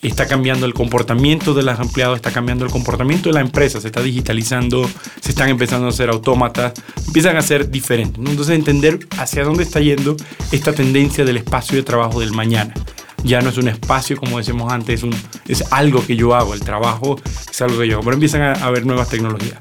está 0.01 0.27
cambiando 0.27 0.67
el 0.67 0.75
comportamiento 0.75 1.55
de 1.55 1.63
los 1.63 1.79
empleados, 1.81 2.17
está 2.17 2.31
cambiando 2.31 2.65
el 2.65 2.71
comportamiento 2.71 3.29
de 3.31 3.35
la 3.35 3.41
empresa, 3.41 3.81
se 3.81 3.89
está 3.89 4.01
digitalizando, 4.03 4.89
se 5.21 5.31
están 5.31 5.49
empezando 5.49 5.87
a 5.87 5.91
hacer 5.91 6.11
autómatas, 6.11 6.75
empiezan 7.07 7.37
a 7.37 7.43
ser 7.43 7.71
diferentes. 7.71 8.19
Entonces 8.19 8.55
entender 8.55 9.01
hacia 9.19 9.45
dónde 9.45 9.65
está 9.65 9.81
yendo 9.81 10.17
esta 10.53 10.73
tendencia 10.73 11.25
del 11.25 11.39
espacio 11.39 11.77
de 11.77 11.83
trabajo 11.83 12.21
del 12.21 12.33
mañana. 12.33 12.75
Ya 13.25 13.41
no 13.41 13.49
es 13.49 13.59
un 13.59 13.69
espacio, 13.69 14.17
como 14.17 14.39
decíamos 14.39 14.73
antes, 14.73 15.01
es, 15.01 15.03
un, 15.03 15.15
es 15.49 15.65
algo 15.73 16.07
que 16.07 16.15
yo 16.15 16.35
hago, 16.35 16.55
el 16.55 16.61
trabajo 16.61 17.17
es 17.51 17.63
algo 17.63 17.81
que 17.81 17.89
yo 17.89 17.95
hago, 17.95 18.05
pero 18.05 18.15
empiezan 18.15 18.43
a 18.43 18.53
haber 18.53 18.87
nuevas 18.87 19.09
tecnologías. 19.09 19.59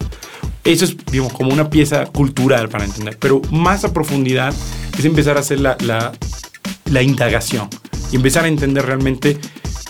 Eso 0.64 0.86
es, 0.86 0.96
digamos, 1.12 1.34
como 1.34 1.52
una 1.52 1.70
pieza 1.70 2.06
cultural 2.06 2.70
para 2.70 2.86
entender, 2.86 3.18
pero 3.20 3.42
más 3.52 3.84
a 3.84 3.94
profundidad 3.94 4.54
es 4.98 5.06
empezar 5.06 5.38
a 5.38 5.40
hacer 5.42 5.60
la, 5.60 5.78
la 5.82 6.14
la 6.94 7.02
indagación 7.02 7.70
y 8.12 8.16
empezar 8.16 8.46
a 8.46 8.48
entender 8.48 8.86
realmente 8.86 9.38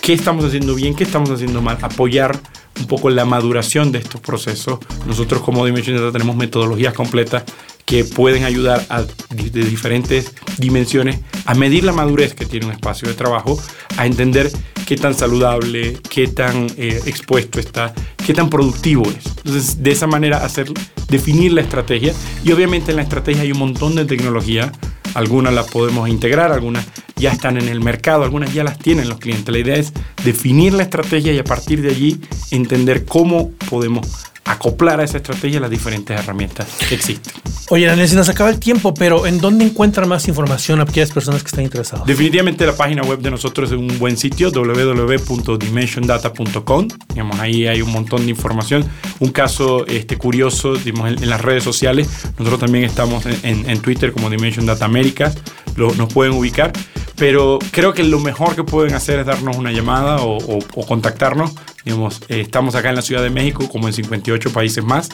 qué 0.00 0.12
estamos 0.12 0.44
haciendo 0.44 0.74
bien, 0.74 0.94
qué 0.94 1.04
estamos 1.04 1.30
haciendo 1.30 1.62
mal, 1.62 1.78
apoyar 1.82 2.38
un 2.80 2.86
poco 2.86 3.10
la 3.10 3.24
maduración 3.24 3.92
de 3.92 3.98
estos 3.98 4.20
procesos. 4.20 4.78
Nosotros 5.06 5.42
como 5.42 5.64
Dimension 5.64 5.96
Data 5.96 6.12
tenemos 6.12 6.36
metodologías 6.36 6.94
completas 6.94 7.44
que 7.84 8.04
pueden 8.04 8.44
ayudar 8.44 8.84
a, 8.88 9.02
de 9.02 9.64
diferentes 9.64 10.32
dimensiones 10.58 11.20
a 11.44 11.54
medir 11.54 11.84
la 11.84 11.92
madurez 11.92 12.34
que 12.34 12.46
tiene 12.46 12.66
un 12.66 12.72
espacio 12.72 13.08
de 13.08 13.14
trabajo, 13.14 13.60
a 13.96 14.06
entender 14.06 14.50
qué 14.86 14.96
tan 14.96 15.14
saludable, 15.14 15.98
qué 16.08 16.28
tan 16.28 16.66
eh, 16.76 17.00
expuesto 17.06 17.60
está, 17.60 17.92
qué 18.24 18.34
tan 18.34 18.50
productivo 18.50 19.04
es. 19.04 19.26
Entonces, 19.38 19.82
de 19.82 19.90
esa 19.90 20.06
manera, 20.06 20.44
hacer, 20.44 20.72
definir 21.08 21.52
la 21.52 21.60
estrategia. 21.60 22.12
Y 22.44 22.52
obviamente 22.52 22.92
en 22.92 22.96
la 22.96 23.02
estrategia 23.02 23.42
hay 23.42 23.52
un 23.52 23.58
montón 23.58 23.94
de 23.94 24.04
tecnología. 24.04 24.72
Algunas 25.14 25.54
las 25.54 25.70
podemos 25.70 26.08
integrar, 26.08 26.52
algunas 26.52 26.86
ya 27.16 27.30
están 27.30 27.56
en 27.56 27.68
el 27.68 27.80
mercado, 27.80 28.24
algunas 28.24 28.52
ya 28.52 28.64
las 28.64 28.78
tienen 28.78 29.08
los 29.08 29.18
clientes. 29.18 29.52
La 29.52 29.58
idea 29.58 29.76
es 29.76 29.92
definir 30.24 30.72
la 30.72 30.82
estrategia 30.82 31.32
y 31.32 31.38
a 31.38 31.44
partir 31.44 31.82
de 31.82 31.90
allí 31.90 32.20
entender 32.50 33.04
cómo 33.04 33.52
podemos 33.70 34.08
acoplar 34.44 35.00
a 35.00 35.04
esa 35.04 35.16
estrategia 35.16 35.58
las 35.60 35.70
diferentes 35.70 36.18
herramientas 36.18 36.66
que 36.88 36.94
existen. 36.94 37.32
Oye, 37.70 37.86
Daniel, 37.86 38.06
se 38.08 38.14
nos 38.14 38.28
acaba 38.28 38.50
el 38.50 38.60
tiempo, 38.60 38.92
pero 38.92 39.26
¿en 39.26 39.38
dónde 39.38 39.64
encuentran 39.64 40.06
más 40.06 40.28
información 40.28 40.80
a 40.80 40.82
aquellas 40.82 41.10
personas 41.10 41.42
que 41.42 41.48
están 41.48 41.64
interesadas? 41.64 42.06
Definitivamente 42.06 42.66
la 42.66 42.76
página 42.76 43.00
web 43.02 43.20
de 43.20 43.30
nosotros 43.30 43.72
es 43.72 43.78
un 43.78 43.98
buen 43.98 44.18
sitio, 44.18 44.50
www.dimensiondata.com. 44.50 46.88
Digamos, 47.08 47.40
ahí 47.40 47.66
hay 47.66 47.80
un 47.80 47.90
montón 47.90 48.24
de 48.24 48.30
información. 48.30 48.84
Un 49.20 49.30
caso 49.30 49.86
este, 49.86 50.18
curioso, 50.18 50.76
digamos, 50.76 51.22
en, 51.22 51.30
las 51.30 51.40
redes 51.40 51.64
sociales, 51.64 52.06
nosotros 52.38 52.60
también 52.60 52.84
estamos 52.84 53.24
en, 53.42 53.80
Twitter 53.80 54.12
como 54.12 54.28
Dimension 54.30 54.66
Data 54.66 54.84
Américas, 54.84 55.36
nos 55.76 56.12
pueden 56.12 56.34
ubicar 56.34 56.72
pero 57.16 57.58
creo 57.70 57.94
que 57.94 58.02
lo 58.02 58.18
mejor 58.18 58.54
que 58.56 58.64
pueden 58.64 58.94
hacer 58.94 59.20
es 59.20 59.26
darnos 59.26 59.56
una 59.56 59.72
llamada 59.72 60.18
o, 60.20 60.58
contactarnos. 60.86 61.52
Digamos, 61.84 62.22
eh, 62.28 62.40
estamos 62.40 62.74
acá 62.74 62.88
en 62.88 62.96
la 62.96 63.02
Ciudad 63.02 63.22
de 63.22 63.30
México, 63.30 63.68
como 63.68 63.86
en 63.88 63.94
58 63.94 64.52
países 64.52 64.82
más, 64.82 65.10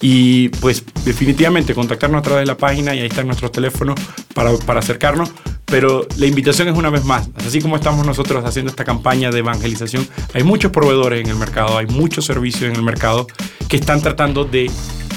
y 0.00 0.50
pues 0.60 0.84
definitivamente 1.04 1.74
contactarnos 1.74 2.20
a 2.20 2.22
través 2.22 2.42
de 2.42 2.46
la 2.46 2.56
página 2.56 2.94
y 2.94 3.00
ahí 3.00 3.06
están 3.06 3.26
nuestros 3.26 3.52
teléfonos 3.52 3.98
para, 4.34 4.54
para 4.58 4.80
acercarnos. 4.80 5.30
Pero 5.64 6.06
la 6.16 6.26
invitación 6.26 6.68
es 6.68 6.76
una 6.76 6.90
vez 6.90 7.04
más, 7.04 7.28
así 7.46 7.60
como 7.60 7.76
estamos 7.76 8.04
nosotros 8.04 8.44
haciendo 8.44 8.70
esta 8.70 8.84
campaña 8.84 9.30
de 9.30 9.38
evangelización, 9.38 10.06
hay 10.34 10.42
muchos 10.42 10.72
proveedores 10.72 11.22
en 11.22 11.30
el 11.30 11.36
mercado, 11.36 11.78
hay 11.78 11.86
muchos 11.86 12.24
servicios 12.24 12.70
en 12.70 12.76
el 12.76 12.82
mercado 12.82 13.28
que 13.68 13.76
están 13.76 14.02
tratando 14.02 14.44
de 14.44 14.68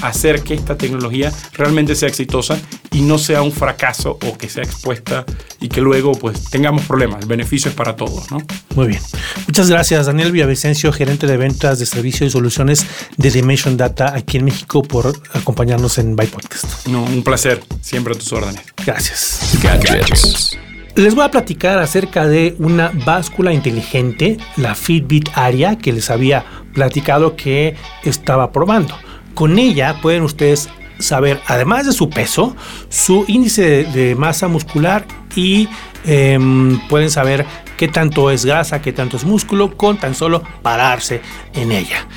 hacer 0.08 0.44
que 0.44 0.54
esta 0.54 0.78
tecnología 0.78 1.32
realmente 1.54 1.96
sea 1.96 2.10
exitosa 2.10 2.58
y 2.92 3.02
no 3.02 3.18
sea 3.18 3.42
un 3.42 3.52
fracaso 3.52 4.20
o 4.22 4.38
que 4.38 4.50
sea 4.50 4.64
expuesta 4.64 5.26
y 5.60 5.70
que 5.70 5.82
luego 5.82 6.14
pues 6.14 6.44
tengamos 6.50 6.84
problemas. 6.84 7.22
El 7.22 7.28
beneficio 7.28 7.70
es 7.70 7.76
para 7.76 7.96
todos, 7.96 8.30
¿no? 8.32 8.40
Muy 8.76 8.88
bien. 8.88 9.02
Muchas 9.48 9.70
gracias, 9.70 10.06
Daniel 10.06 10.32
Villavicencio, 10.32 10.92
gerente 10.92 11.28
de 11.28 11.38
ventas 11.38 11.80
de 11.80 11.86
servicios 11.86 12.28
y 12.28 12.32
soluciones 12.32 12.86
de 13.18 13.32
Dimension 13.32 13.78
Data 13.78 14.14
aquí 14.16 14.38
en 14.38 14.46
México 14.46 14.84
por 14.84 15.14
acompañarnos 15.34 15.98
en 15.98 16.16
Byte 16.16 16.32
Podcast. 16.32 16.88
No, 16.88 17.04
un 17.04 17.24
placer. 17.24 17.64
Siempre 17.82 18.14
a 18.14 18.18
tus 18.18 18.32
órdenes. 18.34 18.62
Gracias. 18.86 19.58
Gadgets. 19.62 20.58
Les 20.96 21.16
voy 21.16 21.26
a 21.26 21.32
platicar 21.32 21.80
acerca 21.80 22.28
de 22.28 22.56
una 22.60 22.92
báscula 22.94 23.52
inteligente, 23.52 24.38
la 24.58 24.76
Fitbit 24.76 25.30
Aria, 25.34 25.78
que 25.78 25.92
les 25.92 26.12
había 26.12 26.46
platicado 26.74 27.36
que 27.36 27.76
estaba 28.04 28.52
probando. 28.52 28.96
Con 29.34 29.60
ella 29.60 30.00
pueden 30.02 30.24
ustedes 30.24 30.70
saber, 31.00 31.42
además 31.48 31.86
de 31.86 31.94
su 31.94 32.10
peso, 32.10 32.56
su 32.90 33.26
índice 33.28 33.84
de, 33.86 34.16
masa 34.16 34.48
muscular 34.48 35.06
y 35.36 35.68
em, 36.06 36.80
pueden 36.88 37.10
saber 37.10 37.46
qué 37.78 37.88
tanto 37.88 38.32
es 38.32 38.46
grasa, 38.46 38.82
qué 38.82 38.94
tanto 38.94 39.18
es 39.18 39.24
músculo, 39.26 39.76
con 39.76 39.98
tan 39.98 40.16
solo 40.16 40.44
pararse 40.62 41.22
en 41.54 41.72
ella. 41.72 42.08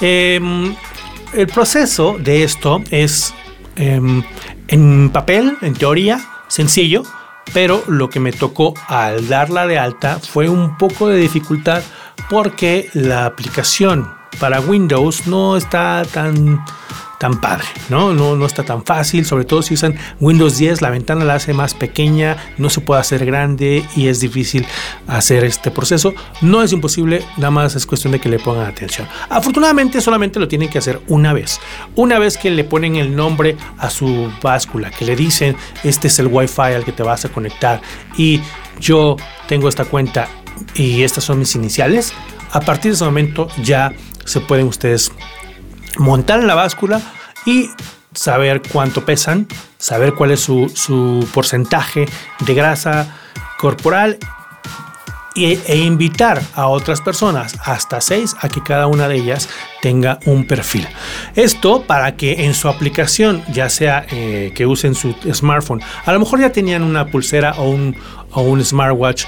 Em, 0.00 0.74
el 1.34 1.46
proceso 1.46 2.16
de 2.18 2.42
esto 2.42 2.82
es 2.90 3.34
em, 3.76 4.22
en 4.68 5.10
papel, 5.10 5.56
en 5.62 5.74
teoría, 5.74 6.20
sencillo, 6.48 7.04
pero 7.52 7.82
lo 7.86 8.08
que 8.08 8.20
me 8.20 8.32
tocó 8.32 8.74
al 8.88 9.28
darla 9.28 9.66
de 9.66 9.78
alta 9.78 10.18
fue 10.18 10.48
un 10.48 10.76
poco 10.76 11.08
de 11.08 11.18
dificultad 11.18 11.82
porque 12.30 12.88
la 12.94 13.26
aplicación 13.26 14.21
para 14.38 14.60
Windows 14.60 15.26
no 15.26 15.56
está 15.56 16.02
tan 16.12 16.62
tan 17.22 17.40
padre, 17.40 17.68
¿no? 17.88 18.12
¿no? 18.12 18.34
No 18.34 18.46
está 18.46 18.64
tan 18.64 18.84
fácil, 18.84 19.24
sobre 19.24 19.44
todo 19.44 19.62
si 19.62 19.74
usan 19.74 19.94
Windows 20.18 20.58
10, 20.58 20.82
la 20.82 20.90
ventana 20.90 21.24
la 21.24 21.36
hace 21.36 21.54
más 21.54 21.72
pequeña, 21.72 22.36
no 22.58 22.68
se 22.68 22.80
puede 22.80 23.00
hacer 23.00 23.24
grande 23.24 23.84
y 23.94 24.08
es 24.08 24.18
difícil 24.18 24.66
hacer 25.06 25.44
este 25.44 25.70
proceso. 25.70 26.14
No 26.40 26.64
es 26.64 26.72
imposible, 26.72 27.24
nada 27.36 27.52
más 27.52 27.76
es 27.76 27.86
cuestión 27.86 28.12
de 28.12 28.18
que 28.18 28.28
le 28.28 28.40
pongan 28.40 28.66
atención. 28.66 29.06
Afortunadamente 29.28 30.00
solamente 30.00 30.40
lo 30.40 30.48
tienen 30.48 30.68
que 30.68 30.78
hacer 30.78 31.00
una 31.06 31.32
vez. 31.32 31.60
Una 31.94 32.18
vez 32.18 32.36
que 32.36 32.50
le 32.50 32.64
ponen 32.64 32.96
el 32.96 33.14
nombre 33.14 33.56
a 33.78 33.88
su 33.88 34.28
báscula, 34.42 34.90
que 34.90 35.04
le 35.04 35.14
dicen, 35.14 35.54
este 35.84 36.08
es 36.08 36.18
el 36.18 36.26
Wi-Fi 36.26 36.74
al 36.74 36.84
que 36.84 36.90
te 36.90 37.04
vas 37.04 37.24
a 37.24 37.28
conectar 37.28 37.80
y 38.16 38.40
yo 38.80 39.16
tengo 39.46 39.68
esta 39.68 39.84
cuenta 39.84 40.26
y 40.74 41.04
estas 41.04 41.22
son 41.22 41.38
mis 41.38 41.54
iniciales, 41.54 42.12
a 42.50 42.60
partir 42.60 42.90
de 42.90 42.96
ese 42.96 43.04
momento 43.04 43.46
ya 43.62 43.92
se 44.24 44.40
pueden 44.40 44.66
ustedes 44.66 45.12
montar 45.98 46.40
en 46.40 46.46
la 46.46 46.54
báscula 46.54 47.00
y 47.46 47.70
saber 48.14 48.62
cuánto 48.62 49.04
pesan, 49.04 49.46
saber 49.78 50.14
cuál 50.14 50.32
es 50.32 50.40
su, 50.40 51.28
porcentaje 51.32 52.06
de 52.40 52.54
grasa 52.54 53.16
corporal 53.58 54.18
e, 55.34 55.76
invitar 55.76 56.42
a 56.54 56.66
otras 56.66 57.00
personas, 57.00 57.56
hasta 57.64 58.02
seis, 58.02 58.36
a 58.40 58.48
que 58.50 58.62
cada 58.62 58.86
una 58.86 59.08
de 59.08 59.16
ellas 59.16 59.48
tenga 59.80 60.18
un 60.26 60.46
perfil. 60.46 60.86
Esto 61.34 61.84
para 61.84 62.16
que 62.16 62.44
en 62.44 62.52
su 62.54 62.68
aplicación, 62.68 63.42
ya 63.50 63.70
sea 63.70 64.04
eh, 64.10 64.52
que 64.54 64.66
usen 64.66 64.94
su 64.94 65.14
smartphone, 65.32 65.80
a 66.04 66.12
lo 66.12 66.20
mejor 66.20 66.40
ya 66.40 66.52
tenían 66.52 66.82
una 66.82 67.06
pulsera 67.06 67.52
o 67.52 67.70
un, 67.70 67.96
o 68.32 68.42
un 68.42 68.62
smartwatch 68.62 69.24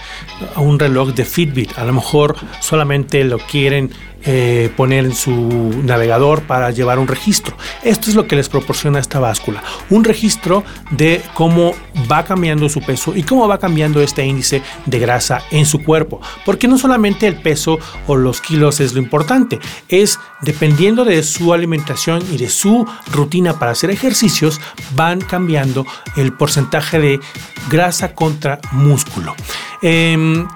un 0.56 0.78
reloj 0.78 1.14
de 1.14 1.24
Fitbit, 1.24 1.78
a 1.78 1.84
lo 1.84 1.94
mejor 1.94 2.36
solamente 2.60 3.24
lo 3.24 3.38
quieren 3.38 3.90
eh, 4.26 4.70
poner 4.76 5.04
en 5.04 5.14
su 5.14 5.82
navegador 5.84 6.42
para 6.42 6.70
llevar 6.70 6.98
un 6.98 7.06
registro. 7.06 7.56
Esto 7.82 8.08
es 8.08 8.16
lo 8.16 8.26
que 8.26 8.36
les 8.36 8.48
proporciona 8.48 8.98
esta 8.98 9.20
báscula. 9.20 9.62
Un 9.90 10.02
registro 10.02 10.64
de 10.90 11.20
cómo 11.34 11.74
va 12.10 12.24
cambiando 12.24 12.68
su 12.68 12.80
peso 12.80 13.12
y 13.14 13.22
cómo 13.22 13.46
va 13.46 13.58
cambiando 13.58 14.00
este 14.00 14.24
índice 14.24 14.62
de 14.86 14.98
grasa 14.98 15.42
en 15.50 15.66
su 15.66 15.82
cuerpo. 15.82 16.20
Porque 16.46 16.68
no 16.68 16.78
solamente 16.78 17.26
el 17.26 17.36
peso 17.36 17.78
o 18.06 18.16
los 18.16 18.40
kilos 18.40 18.80
es 18.80 18.94
lo 18.94 19.00
importante, 19.00 19.60
es 19.88 20.18
dependiendo 20.40 21.04
de 21.04 21.22
su 21.22 21.52
alimentación 21.52 22.22
y 22.32 22.38
de 22.38 22.48
su 22.48 22.86
rutina 23.12 23.58
para 23.58 23.72
hacer 23.72 23.90
ejercicios, 23.90 24.60
van 24.94 25.20
cambiando 25.20 25.84
el 26.16 26.32
porcentaje 26.32 26.98
de 26.98 27.20
grasa 27.68 28.14
contra 28.14 28.58
músculo. 28.72 29.34
Em, 29.82 30.46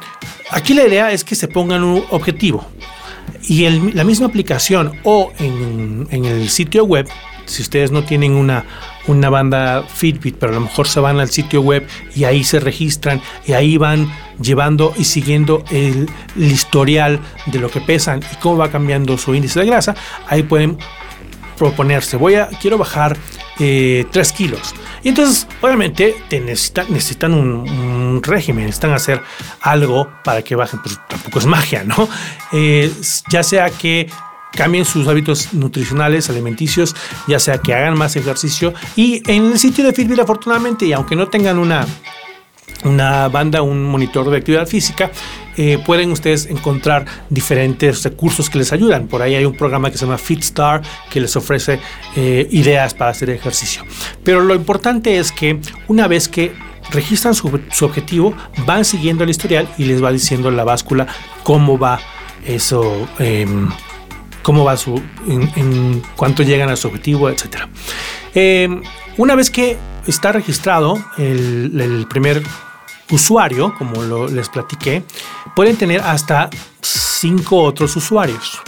aquí 0.51 0.73
la 0.73 0.87
idea 0.87 1.13
es 1.13 1.23
que 1.25 1.35
se 1.35 1.49
pongan 1.49 1.85
un 1.85 2.05
objetivo 2.11 2.67
y 3.49 3.67
la 3.95 4.05
misma 4.05 4.27
aplicación 4.27 4.93
o 5.05 5.33
en, 5.39 6.07
el 6.11 6.51
sitio 6.51 6.85
web, 6.85 7.09
si 7.47 7.63
ustedes 7.63 7.91
no 7.91 8.05
tienen 8.05 8.33
una, 8.33 8.67
una 9.07 9.31
banda 9.31 9.85
Fitbit, 9.89 10.37
pero 10.39 10.53
a 10.53 10.55
lo 10.57 10.61
mejor 10.61 10.87
se 10.87 11.01
van 11.01 11.19
al 11.19 11.31
sitio 11.31 11.63
web 11.63 11.87
y 12.15 12.25
ahí 12.25 12.45
se 12.45 12.61
registran 12.61 13.23
y 13.47 13.53
ahí 13.53 13.79
van 13.79 14.13
llevando 14.39 14.93
y 14.99 15.05
siguiendo 15.05 15.65
el, 15.71 16.11
historial 16.37 17.21
de 17.47 17.59
lo 17.59 17.71
que 17.71 17.81
pesan 17.81 18.21
y 18.33 18.37
cómo 18.37 18.59
va 18.59 18.71
cambiando 18.71 19.17
su 19.17 19.35
índice 19.35 19.61
de 19.61 19.67
grasa, 19.67 19.95
ahí 20.29 20.43
pueden 20.43 20.77
proponerse, 21.57 22.19
voy 22.19 22.35
a, 22.35 22.49
quiero 22.61 22.77
bajar 22.77 23.17
3 23.59 23.61
eh, 23.61 24.07
kilos 24.37 24.75
y 25.03 25.09
entonces, 25.11 25.47
obviamente, 25.61 26.17
te 26.29 26.41
necesitan, 26.41 27.35
un, 27.35 28.23
régimen, 28.23 28.67
necesitan 28.67 28.93
hacer 28.93 29.23
algo 29.61 30.09
para 30.25 30.43
que 30.43 30.57
bajen, 30.57 30.81
pues 30.83 30.99
tampoco 31.09 31.39
es 31.39 31.47
magia, 31.47 31.85
¿no? 31.85 32.09
Eh, 32.53 32.93
ya 33.31 33.43
sea 33.43 33.71
que 33.71 34.11
cambien 34.53 34.85
sus 34.85 35.07
hábitos 35.07 35.53
nutricionales, 35.53 36.31
alimenticios, 36.31 36.97
ya 37.27 37.39
sea 37.39 37.59
que 37.59 37.75
hagan 37.75 37.97
más 37.97 38.17
ejercicio. 38.17 38.75
Y 38.97 39.23
en 39.31 39.53
el 39.53 39.59
sitio 39.59 39.85
de 39.85 39.93
Fitbit, 39.93 40.19
afortunadamente, 40.19 40.87
y 40.87 40.93
aunque 40.93 41.15
no 41.15 41.29
tengan 41.29 41.59
una 41.59 41.87
una 42.85 43.29
banda, 43.29 43.63
un 43.63 43.85
monitor 43.85 44.31
de 44.31 44.37
actividad 44.37 44.67
física, 44.67 45.11
eh, 45.61 45.77
pueden 45.85 46.13
ustedes 46.13 46.47
encontrar 46.47 47.05
diferentes 47.31 48.05
recursos 48.05 48.49
que 48.49 48.59
les 48.59 48.73
ayudan. 48.73 49.09
Por 49.09 49.23
ahí 49.23 49.35
hay 49.35 49.45
un 49.45 49.57
programa 49.57 49.91
que 49.91 49.99
se 49.99 50.07
llama 50.07 50.17
FitStar 50.17 50.83
que 51.11 51.21
les 51.21 51.35
ofrece 51.35 51.81
eh, 52.15 52.47
ideas 52.53 52.95
para 52.95 53.11
hacer 53.11 53.29
ejercicio. 53.31 53.83
Pero 54.23 54.41
lo 54.41 54.55
importante 54.55 55.19
es 55.19 55.33
que 55.33 55.59
una 55.89 56.07
vez 56.07 56.29
que 56.29 56.53
registran 56.91 57.35
su, 57.35 57.49
objetivo, 57.85 58.35
van 58.67 58.85
siguiendo 58.85 59.25
el 59.25 59.31
historial 59.31 59.69
y 59.79 59.87
les 59.87 60.03
va 60.03 60.13
diciendo 60.13 60.49
la 60.53 60.63
báscula 60.63 61.09
cómo 61.43 61.77
va 61.77 61.99
eso, 62.47 63.09
em, 63.19 63.69
cómo 64.43 64.63
va 64.63 64.77
su, 64.77 65.03
en, 65.27 66.03
cuánto 66.15 66.45
llegan 66.45 66.69
a 66.71 66.77
su 66.77 66.87
objetivo, 66.87 67.31
etc. 67.31 67.67
Em, 68.33 68.81
una 69.17 69.35
vez 69.35 69.51
que 69.51 69.77
está 70.07 70.31
registrado 70.31 70.97
el, 71.19 71.81
el 71.81 72.07
primer 72.07 72.45
usuario, 73.11 73.75
como 73.77 74.27
les 74.29 74.49
platiqué, 74.49 75.03
pueden 75.55 75.77
tener 75.77 76.01
hasta 76.01 76.51
cinco 76.81 77.63
otros 77.63 77.97
usuarios. 77.97 78.61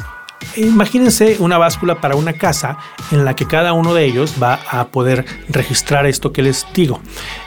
Imagínense 0.57 1.37
una 1.39 1.59
báscula 1.59 2.01
para 2.01 2.17
una 2.17 2.33
casa 2.33 2.79
en 3.13 3.25
la 3.25 3.37
que 3.37 3.47
cada 3.47 3.73
uno 3.73 3.95
de 3.95 4.05
ellos 4.05 4.35
va 4.43 4.61
a 4.71 4.89
poder 4.89 5.25
registrar 5.49 6.07
esto 6.07 6.33
que 6.33 6.43
les 6.43 6.67
digo. 6.75 7.01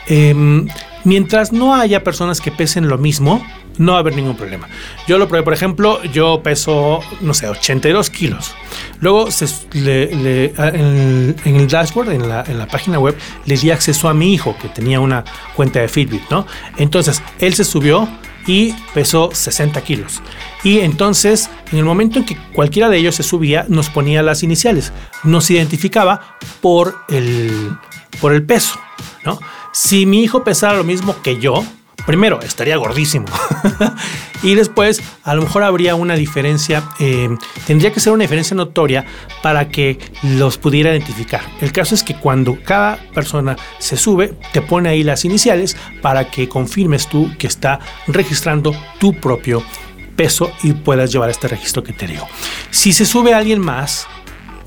Em, 0.06 0.66
mientras 1.04 1.52
no 1.52 1.74
haya 1.74 2.04
personas 2.04 2.40
que 2.40 2.52
pesen 2.52 2.88
lo 2.88 2.96
mismo, 2.96 3.44
no 3.78 3.92
va 3.92 3.98
a 3.98 4.00
haber 4.00 4.16
ningún 4.16 4.36
problema. 4.36 4.68
Yo 5.06 5.18
lo 5.18 5.28
probé, 5.28 5.42
por 5.42 5.52
ejemplo, 5.52 6.02
yo 6.04 6.42
peso, 6.42 7.00
no 7.20 7.34
sé, 7.34 7.48
82 7.48 8.10
kilos. 8.10 8.54
Luego 9.00 9.28
en, 9.74 11.34
el 11.44 11.68
dashboard, 11.68 12.12
en 12.12 12.28
la, 12.28 12.44
en 12.46 12.58
la, 12.58 12.66
página 12.66 12.98
web, 12.98 13.16
le 13.46 13.56
di 13.56 13.70
acceso 13.70 14.08
a 14.08 14.14
mi 14.14 14.32
hijo 14.32 14.56
que 14.60 14.68
tenía 14.68 15.00
una 15.00 15.24
cuenta 15.54 15.80
de 15.80 15.88
Fitbit, 15.88 16.22
¿no? 16.30 16.46
Entonces, 16.76 17.22
él 17.38 17.54
se 17.54 17.64
subió 17.64 18.08
y 18.46 18.74
pesó 18.92 19.30
60 19.32 19.80
kilos. 19.82 20.20
Y 20.62 20.80
entonces, 20.80 21.50
en 21.72 21.78
el 21.78 21.84
momento 21.84 22.18
en 22.18 22.24
que 22.24 22.36
cualquiera 22.52 22.88
de 22.88 22.98
ellos 22.98 23.14
se 23.14 23.22
subía, 23.22 23.66
nos 23.68 23.90
ponía 23.90 24.22
las 24.22 24.42
iniciales. 24.42 24.92
Nos 25.22 25.50
identificaba 25.50 26.36
por 26.60 26.96
el, 27.08 27.76
por 28.20 28.32
el 28.32 28.42
peso, 28.44 28.78
¿no? 29.24 29.38
Si 29.72 30.06
mi 30.06 30.22
hijo 30.22 30.44
pesara 30.44 30.76
lo 30.76 30.84
mismo 30.84 31.20
que 31.22 31.40
yo, 31.40 31.64
primero 32.06 32.40
estaría 32.42 32.76
gordísimo 32.76 33.26
y 34.42 34.54
después 34.54 35.02
a 35.22 35.34
lo 35.34 35.42
mejor 35.42 35.62
habría 35.62 35.94
una 35.94 36.14
diferencia, 36.14 36.84
eh, 36.98 37.28
tendría 37.66 37.92
que 37.92 38.00
ser 38.00 38.12
una 38.12 38.22
diferencia 38.24 38.56
notoria 38.56 39.04
para 39.42 39.68
que 39.68 39.98
los 40.22 40.58
pudiera 40.58 40.90
identificar. 40.90 41.42
El 41.60 41.72
caso 41.72 41.94
es 41.94 42.02
que 42.02 42.14
cuando 42.14 42.58
cada 42.62 42.96
persona 43.14 43.56
se 43.78 43.96
sube, 43.96 44.34
te 44.52 44.62
pone 44.62 44.88
ahí 44.88 45.02
las 45.02 45.24
iniciales 45.24 45.76
para 46.02 46.30
que 46.30 46.48
confirmes 46.48 47.08
tú 47.08 47.30
que 47.38 47.46
está 47.46 47.80
registrando 48.06 48.74
tu 48.98 49.14
propio 49.14 49.62
peso 50.16 50.52
y 50.62 50.72
puedas 50.72 51.10
llevar 51.10 51.30
este 51.30 51.48
registro 51.48 51.82
que 51.82 51.92
te 51.92 52.06
digo. 52.06 52.26
Si 52.70 52.92
se 52.92 53.04
sube 53.04 53.34
alguien 53.34 53.60
más, 53.60 54.06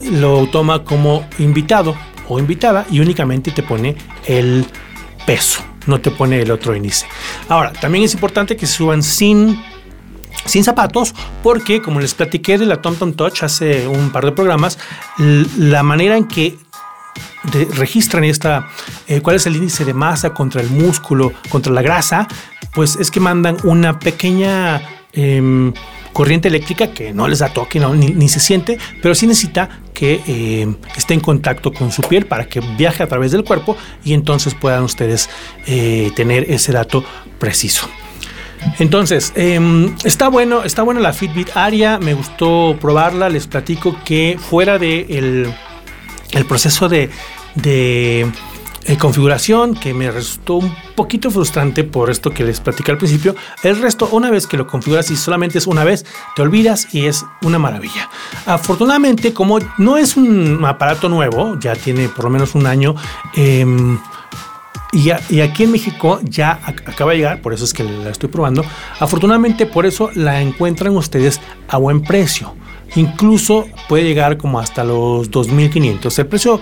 lo 0.02 0.48
toma 0.48 0.84
como 0.84 1.26
invitado 1.40 1.96
o 2.28 2.40
invitada 2.40 2.86
y 2.92 3.00
únicamente 3.00 3.52
te 3.52 3.64
pone 3.64 3.96
el 4.26 4.66
peso 5.26 5.64
no 5.88 6.00
te 6.00 6.12
pone 6.12 6.42
el 6.42 6.52
otro 6.52 6.76
índice. 6.76 7.08
Ahora, 7.50 7.74
también 7.74 8.04
es 8.04 8.14
importante 8.14 8.56
que 8.56 8.68
suban 8.68 9.04
sin 9.04 9.60
sin 10.46 10.64
zapatos, 10.64 11.14
porque 11.44 11.82
como 11.82 12.00
les 12.00 12.14
platiqué 12.14 12.58
de 12.58 12.66
la 12.66 12.82
TomTom 12.82 13.14
Touch 13.14 13.44
hace 13.44 13.88
un 13.88 14.12
par 14.12 14.24
de 14.24 14.32
programas, 14.32 14.78
la 15.18 15.84
manera 15.84 16.16
en 16.16 16.26
que 16.26 16.58
registran 17.76 18.24
esta, 18.24 18.68
eh, 19.08 19.22
cuál 19.22 19.38
es 19.38 19.46
el 19.48 19.56
índice 19.56 19.86
de 19.86 19.94
masa 19.94 20.34
contra 20.34 20.62
el 20.62 20.70
músculo, 20.70 21.34
contra 21.50 21.74
la 21.74 21.82
grasa, 21.82 22.28
pues 22.74 22.96
es 22.98 23.12
que 23.12 23.20
mandan 23.20 23.58
una 23.64 24.00
pequeña 24.00 24.82
em, 25.14 25.74
corriente 26.14 26.48
eléctrica 26.48 26.92
que 26.92 27.14
no 27.14 27.28
les 27.28 27.40
da 27.40 27.50
toque 27.50 27.80
ni, 27.80 28.30
se 28.30 28.40
siente, 28.40 28.78
pero 29.02 29.16
sí 29.16 29.28
necesita 29.28 29.70
que 29.94 30.22
eh, 30.28 30.68
esté 30.96 31.14
en 31.14 31.20
contacto 31.20 31.74
con 31.74 31.92
su 31.92 32.02
piel 32.02 32.26
para 32.26 32.46
que 32.46 32.60
viaje 32.60 33.04
a 33.04 33.08
través 33.08 33.32
del 33.32 33.44
cuerpo 33.44 33.78
y 34.04 34.14
entonces 34.14 34.54
puedan 34.54 34.84
ustedes 34.84 35.30
eh, 35.66 36.12
tener 36.16 36.50
ese 36.52 36.72
dato 36.72 37.04
preciso. 37.40 37.88
Entonces, 38.80 39.34
em, 39.36 39.96
está 40.04 40.30
bueno, 40.30 40.64
está 40.64 40.82
buena 40.82 41.00
la 41.00 41.14
Fitbit 41.14 41.56
Aria, 41.56 42.00
me 42.00 42.14
gustó 42.14 42.76
probarla, 42.82 43.30
les 43.30 43.46
platico 43.46 43.96
que 44.04 44.38
fuera 44.40 44.80
de 44.80 45.54
el, 46.32 46.46
proceso 46.46 46.90
de 46.90 47.10
eh, 48.88 48.98
configuración 48.98 49.76
que 49.76 49.94
me 49.94 50.10
resultó 50.10 50.56
un 50.56 50.74
poquito 50.96 51.30
frustrante 51.30 51.84
por 51.84 52.10
esto 52.10 52.32
que 52.32 52.46
les 52.46 52.62
platicé 52.62 52.90
al 52.90 52.98
principio. 52.98 53.36
El 53.62 53.82
resto, 53.82 54.08
una 54.14 54.32
vez 54.32 54.48
que 54.48 54.56
lo 54.56 54.66
configuras 54.66 55.12
y 55.12 55.18
solamente 55.18 55.58
es 55.58 55.68
una 55.68 55.84
vez, 55.84 56.06
te 56.38 56.42
olvidas 56.42 56.88
y 56.96 57.06
es 57.06 57.26
una 57.42 57.60
maravilla. 57.60 58.10
Afortunadamente, 58.46 59.34
como 59.34 59.60
no 59.78 59.98
es 59.98 60.16
un 60.16 60.64
aparato 60.64 61.10
nuevo, 61.10 61.60
ya 61.60 61.76
tiene 61.76 62.08
por 62.08 62.24
lo 62.24 62.30
menos 62.30 62.56
un 62.56 62.66
año, 62.66 62.96
em, 63.36 64.00
y, 64.94 65.12
y, 65.30 65.42
aquí 65.42 65.64
en 65.64 65.72
México 65.74 66.22
ya 66.24 66.62
acaba 66.64 67.12
de 67.12 67.18
llegar, 67.18 67.42
por 67.42 67.54
eso 67.54 67.66
es 67.66 67.74
que 67.74 67.84
la 67.84 68.10
estoy 68.10 68.30
probando. 68.30 68.64
Afortunadamente, 69.02 69.66
por 69.66 69.86
eso 69.86 70.12
la 70.16 70.42
encuentran 70.42 70.96
ustedes 70.96 71.42
a 71.68 71.78
buen 71.78 72.02
precio. 72.04 72.56
Incluso 72.96 73.68
puede 73.90 74.06
llegar 74.06 74.38
como 74.38 74.60
hasta 74.60 74.86
los 74.86 75.30
2.500. 75.30 76.20
El 76.20 76.28
precio 76.28 76.62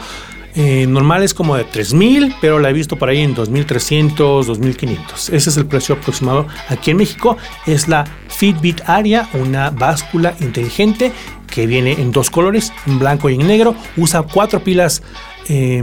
eh, 0.56 0.88
normal 0.88 1.22
es 1.22 1.34
como 1.34 1.58
de 1.58 1.66
3000, 1.66 2.36
pero 2.40 2.60
la 2.60 2.70
he 2.70 2.74
visto 2.74 2.96
por 2.96 3.10
ahí 3.10 3.22
en 3.22 3.36
2300, 3.36 4.48
2500. 4.48 5.30
Ese 5.30 5.50
es 5.50 5.58
el 5.58 5.66
precio 5.66 5.96
aproximado 5.96 6.48
aquí 6.70 6.92
en 6.92 6.98
México. 6.98 7.38
Es 7.66 7.90
la 7.90 8.06
Fitbit 8.30 8.82
Aria, 8.88 9.28
una 9.34 9.70
báscula 9.70 10.34
inteligente 10.40 11.12
que 11.48 11.68
viene 11.68 11.94
en 11.94 12.12
dos 12.12 12.30
colores, 12.30 12.72
en 12.88 13.00
blanco 13.00 13.30
y 13.30 13.36
en 13.36 13.46
negro. 13.46 13.76
Usa 13.98 14.22
cuatro 14.22 14.64
pilas 14.64 15.04
eh, 15.50 15.82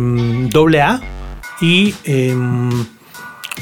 AA 0.55 1.01
y 1.61 1.95
em, 2.05 2.87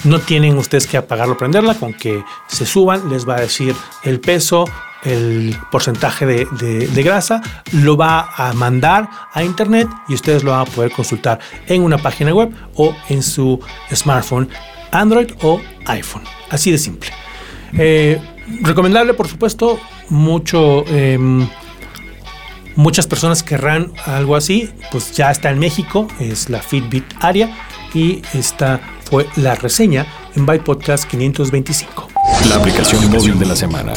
no 0.05 0.21
tienen 0.21 0.57
ustedes 0.59 0.87
que 0.87 0.97
apagarlo 0.97 1.37
prenderla. 1.37 1.75
Con 1.75 1.93
que 1.93 2.23
se 2.47 2.67
suban, 2.67 3.11
les 3.11 3.29
va 3.29 3.37
a 3.37 3.41
decir 3.41 3.75
el 4.05 4.21
peso, 4.21 4.65
el 5.05 5.57
porcentaje 5.71 6.27
de, 6.27 7.03
grasa, 7.03 7.41
lo 7.73 7.97
va 7.97 8.31
a 8.37 8.53
mandar 8.53 9.09
a 9.33 9.43
internet 9.43 9.89
y 10.09 10.15
ustedes 10.15 10.45
lo 10.45 10.51
van 10.53 10.61
a 10.61 10.65
poder 10.65 10.93
consultar 10.93 11.41
en 11.67 11.83
una 11.83 11.99
página 11.99 12.35
web 12.35 12.53
o 12.75 12.95
en 13.09 13.23
su 13.23 13.61
smartphone, 13.93 14.49
Android 14.93 15.33
o 15.43 15.61
iPhone. 15.87 16.23
Así 16.51 16.71
de 16.71 16.79
simple. 16.79 17.11
Eh, 17.79 18.21
recomendable, 18.63 19.15
por 19.15 19.29
supuesto, 19.29 19.79
mucho. 20.09 20.85
Em, 20.89 21.49
muchas 22.77 23.07
personas 23.07 23.43
querrán 23.43 23.93
algo 24.07 24.37
así, 24.37 24.71
pues 24.91 25.13
ya 25.13 25.31
está 25.31 25.51
en 25.51 25.59
México, 25.59 26.09
es 26.19 26.49
la 26.49 26.61
Fitbit 26.61 27.05
Aria 27.21 27.51
y 27.95 28.23
esta 28.33 28.81
fue 29.05 29.27
la 29.37 29.55
reseña 29.55 30.07
en 30.37 30.47
Byte 30.47 30.65
Podcast 30.65 31.05
525. 31.05 32.09
La 32.49 32.57
aplicación 32.57 33.11
móvil 33.11 33.39
de 33.39 33.47
la 33.47 33.57
semana. 33.57 33.93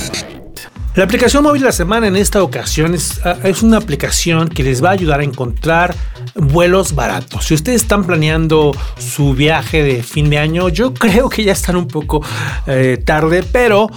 La 0.96 1.06
aplicación 1.06 1.42
móvil 1.42 1.62
de 1.62 1.66
la 1.66 1.72
semana 1.72 2.06
en 2.06 2.16
esta 2.16 2.44
ocasión 2.44 2.96
ah, 3.24 3.38
es, 3.44 3.64
una 3.64 3.78
aplicación 3.78 4.48
que 4.48 4.62
les 4.62 4.84
va 4.84 4.90
a 4.90 4.92
ayudar 4.92 5.22
a 5.22 5.24
encontrar 5.24 5.96
vuelos 6.36 6.94
baratos. 6.94 7.46
Si 7.46 7.56
ustedes 7.56 7.82
están 7.82 8.04
planeando 8.04 8.74
su 9.00 9.34
viaje 9.34 9.82
de 9.82 10.04
fin 10.04 10.30
de 10.30 10.38
año, 10.38 10.70
yo 10.70 10.94
creo 10.94 11.30
que 11.30 11.44
ya 11.44 11.54
están 11.54 11.78
un 11.78 11.88
poco 11.88 12.22
eh, 12.68 13.02
tarde, 13.04 13.44
pero 13.52 13.90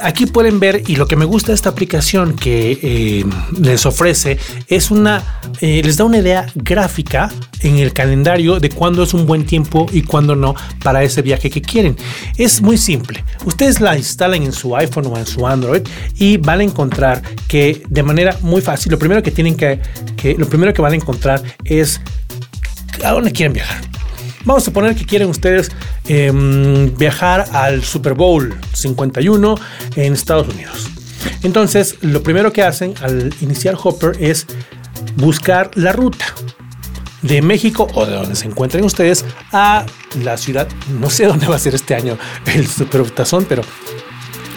aquí 0.00 0.26
pueden 0.26 0.60
ver, 0.60 0.82
y 0.86 0.96
lo 0.96 1.06
que 1.06 1.16
me 1.16 1.24
gusta 1.24 1.48
de 1.48 1.54
esta 1.54 1.68
aplicación 1.68 2.34
que 2.34 2.78
eh, 2.82 3.24
les 3.60 3.86
ofrece 3.86 4.38
es 4.68 4.90
una, 4.90 5.40
eh, 5.60 5.82
les 5.84 5.96
da 5.96 6.04
una 6.04 6.18
idea 6.18 6.46
gráfica 6.54 7.30
en 7.60 7.78
el 7.78 7.92
calendario 7.92 8.60
de 8.60 8.68
cuándo 8.68 9.02
es 9.02 9.14
un 9.14 9.26
buen 9.26 9.46
tiempo 9.46 9.86
y 9.92 10.02
cuándo 10.02 10.36
no 10.36 10.54
para 10.82 11.02
ese 11.02 11.22
viaje 11.22 11.50
que 11.50 11.62
quieren. 11.62 11.96
Es 12.36 12.60
muy 12.60 12.78
simple. 12.78 13.24
Ustedes 13.44 13.80
la 13.80 13.96
instalan 13.96 14.42
en 14.42 14.52
su 14.52 14.76
iPhone 14.76 15.06
o 15.06 15.16
en 15.16 15.26
su 15.26 15.46
Android 15.46 15.82
y 16.16 16.36
van 16.36 16.60
a 16.60 16.64
encontrar 16.64 17.22
que 17.48 17.82
de 17.88 18.02
manera 18.02 18.36
muy 18.42 18.60
fácil, 18.60 18.92
lo 18.92 18.98
primero 18.98 19.22
que 19.22 19.30
tienen 19.30 19.56
que, 19.56 19.80
que 20.16 20.34
lo 20.34 20.48
primero 20.48 20.72
que 20.72 20.82
van 20.82 20.92
a 20.92 20.96
encontrar 20.96 21.42
es 21.64 22.00
a 23.02 23.12
dónde 23.12 23.32
quieren 23.32 23.52
viajar 23.52 23.82
Vamos 24.44 24.62
a 24.62 24.66
suponer 24.66 24.94
que 24.94 25.06
quieren 25.06 25.28
ustedes 25.28 25.70
em, 26.06 26.94
viajar 26.96 27.46
al 27.52 27.82
Super 27.82 28.14
Bowl 28.14 28.54
51 28.72 29.54
en 29.96 30.12
Estados 30.12 30.48
Unidos. 30.48 30.90
Entonces, 31.42 31.96
lo 32.02 32.22
primero 32.22 32.52
que 32.52 32.62
hacen 32.62 32.94
al 33.00 33.34
iniciar 33.40 33.76
Hopper 33.82 34.16
es 34.20 34.46
buscar 35.16 35.70
la 35.74 35.92
ruta 35.92 36.26
de 37.22 37.40
México 37.40 37.88
o 37.94 38.04
de 38.04 38.14
donde 38.14 38.36
se 38.36 38.46
encuentren 38.46 38.84
ustedes 38.84 39.24
a 39.52 39.86
la 40.22 40.36
ciudad. 40.36 40.68
No 41.00 41.08
sé 41.08 41.24
dónde 41.26 41.46
va 41.46 41.56
a 41.56 41.58
ser 41.58 41.74
este 41.74 41.94
año 41.94 42.18
el 42.46 42.66
Super 42.66 43.10
Tazón, 43.10 43.46
pero 43.48 43.62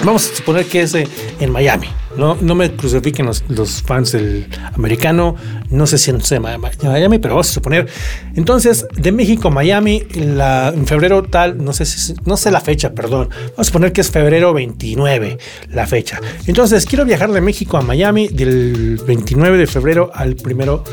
vamos 0.03 0.29
a 0.29 0.35
suponer 0.35 0.65
que 0.65 0.81
es 0.81 0.93
eh, 0.95 1.07
en 1.39 1.51
Miami. 1.51 1.87
No, 2.17 2.35
no 2.41 2.55
me 2.55 2.71
crucifiquen 2.75 3.25
los, 3.25 3.81
fans 3.83 4.11
del 4.11 4.47
americano. 4.73 5.35
No 5.69 5.85
sé 5.85 5.97
si 5.97 6.11
en 6.11 6.41
Miami, 6.51 7.19
pero 7.19 7.35
vamos 7.35 7.49
a 7.49 7.53
suponer. 7.53 7.87
Entonces, 8.35 8.87
de 8.95 9.11
México 9.11 9.49
a 9.49 9.51
Miami, 9.51 10.03
en 10.13 10.87
febrero 10.87 11.23
tal, 11.23 11.63
no 11.63 11.73
sé, 11.73 11.85
si, 11.85 12.13
no 12.25 12.37
sé 12.37 12.51
la 12.51 12.61
fecha, 12.61 12.93
perdón. 12.93 13.29
Vamos 13.29 13.59
a 13.59 13.63
suponer 13.63 13.93
que 13.93 14.01
es 14.01 14.09
febrero 14.09 14.53
29 14.53 15.37
la 15.69 15.87
fecha. 15.87 16.19
Entonces, 16.45 16.85
quiero 16.85 17.05
viajar 17.05 17.31
de 17.31 17.41
México 17.41 17.77
a 17.77 17.81
Miami 17.81 18.27
del 18.27 18.99
29 19.05 19.57
de 19.57 19.67
febrero 19.67 20.11
al 20.13 20.35
primero, 20.35 20.83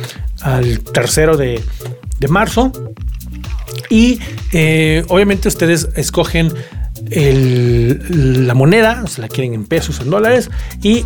al 0.42 0.80
tercero 0.80 1.36
de, 1.36 1.62
marzo. 2.28 2.72
Y 3.90 4.18
eh, 4.52 5.04
obviamente 5.08 5.48
ustedes 5.48 5.88
escogen 5.94 6.52
la 7.10 8.54
moneda, 8.54 9.06
se 9.06 9.20
la 9.20 9.28
quieren 9.28 9.54
en 9.54 9.64
pesos, 9.64 10.00
en 10.00 10.10
dólares, 10.10 10.50
y 10.82 11.04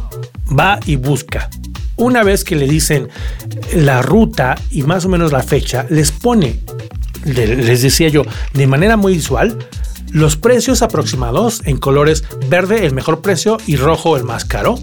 va 0.59 0.79
y 0.87 0.96
busca. 0.96 1.51
Una 1.96 2.22
vez 2.22 2.44
que 2.44 2.55
le 2.55 2.68
dicen 2.68 3.09
la 3.74 4.03
ruta 4.03 4.57
y 4.70 4.83
más 4.83 5.05
o 5.05 5.09
menos 5.09 5.33
la 5.33 5.42
fecha, 5.42 5.87
les 5.90 6.12
pone, 6.12 6.61
les 7.24 7.83
decía 7.83 8.09
yo, 8.09 8.22
de 8.55 8.66
manera 8.66 8.96
muy 8.96 9.14
visual, 9.14 9.59
los 10.12 10.37
precios 10.37 10.83
aproximados 10.83 11.62
en 11.64 11.77
colores 11.77 12.24
verde 12.48 12.87
el 12.87 12.94
mejor 12.94 13.20
precio 13.20 13.59
y 13.66 13.77
rojo 13.77 14.16
el 14.16 14.24
más 14.24 14.44
caro. 14.44 14.79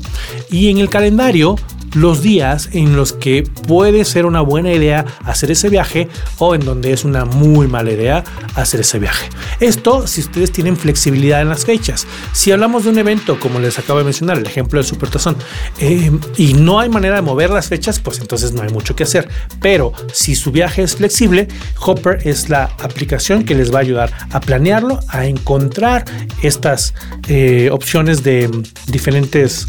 Y 0.51 0.69
en 0.69 0.77
el 0.77 0.89
calendario 0.89 1.55
los 1.95 2.21
días 2.21 2.69
en 2.73 2.95
los 2.95 3.13
que 3.13 3.43
puede 3.43 4.05
ser 4.05 4.25
una 4.25 4.41
buena 4.41 4.71
idea 4.71 5.05
hacer 5.23 5.51
ese 5.51 5.69
viaje 5.69 6.07
o 6.37 6.53
en 6.53 6.61
donde 6.61 6.93
es 6.93 7.03
una 7.03 7.25
muy 7.25 7.67
mala 7.67 7.91
idea 7.91 8.23
hacer 8.55 8.81
ese 8.81 8.99
viaje. 8.99 9.29
Esto 9.59 10.05
si 10.07 10.21
ustedes 10.21 10.51
tienen 10.51 10.77
flexibilidad 10.77 11.41
en 11.41 11.49
las 11.49 11.65
fechas. 11.65 12.05
Si 12.33 12.51
hablamos 12.51 12.83
de 12.83 12.91
un 12.91 12.97
evento, 12.97 13.39
como 13.39 13.59
les 13.59 13.79
acabo 13.79 13.99
de 13.99 14.05
mencionar, 14.05 14.37
el 14.37 14.45
ejemplo 14.45 14.79
del 14.79 14.85
Supertazón, 14.85 15.35
eh, 15.79 16.11
y 16.37 16.53
no 16.53 16.79
hay 16.79 16.89
manera 16.89 17.15
de 17.15 17.21
mover 17.21 17.49
las 17.49 17.67
fechas, 17.67 17.99
pues 17.99 18.19
entonces 18.19 18.51
no 18.53 18.61
hay 18.61 18.69
mucho 18.69 18.95
que 18.95 19.03
hacer. 19.03 19.29
Pero 19.61 19.93
si 20.11 20.35
su 20.35 20.51
viaje 20.51 20.83
es 20.83 20.95
flexible, 20.95 21.47
Hopper 21.79 22.19
es 22.25 22.49
la 22.49 22.65
aplicación 22.79 23.43
que 23.43 23.55
les 23.55 23.73
va 23.73 23.79
a 23.79 23.81
ayudar 23.81 24.11
a 24.31 24.39
planearlo, 24.39 24.99
a 25.07 25.25
encontrar 25.25 26.05
estas 26.41 26.93
eh, 27.27 27.69
opciones 27.71 28.23
de 28.23 28.49
diferentes 28.87 29.67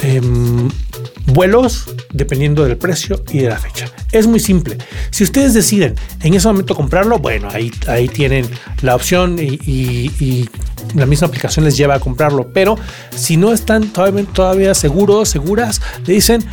em, 0.00 0.68
vuelos 1.26 1.84
dependiendo 2.12 2.64
del 2.64 2.76
precio 2.76 3.22
y 3.32 3.38
de 3.38 3.48
la 3.48 3.58
fecha. 3.58 3.86
Es 4.12 4.26
muy 4.26 4.40
simple. 4.40 4.78
Si 5.10 5.24
ustedes 5.24 5.54
deciden 5.54 5.94
en 6.22 6.34
ese 6.34 6.46
momento 6.46 6.74
comprarlo, 6.74 7.18
bueno, 7.18 7.48
ahí, 7.52 7.70
ahí 7.88 8.08
tienen 8.08 8.48
la 8.82 8.94
opción 8.94 9.38
y, 9.38 10.48
la 10.94 11.04
misma 11.04 11.26
aplicación 11.26 11.64
les 11.64 11.76
lleva 11.76 11.96
a 11.96 12.00
comprarlo. 12.00 12.48
Pero 12.52 12.76
si 13.14 13.36
no 13.36 13.52
están 13.52 13.92
todavía, 13.92 14.24
todavía 14.24 14.74
seguros, 14.74 15.28
seguras, 15.28 15.82
le 16.06 16.14
dicen, 16.14 16.44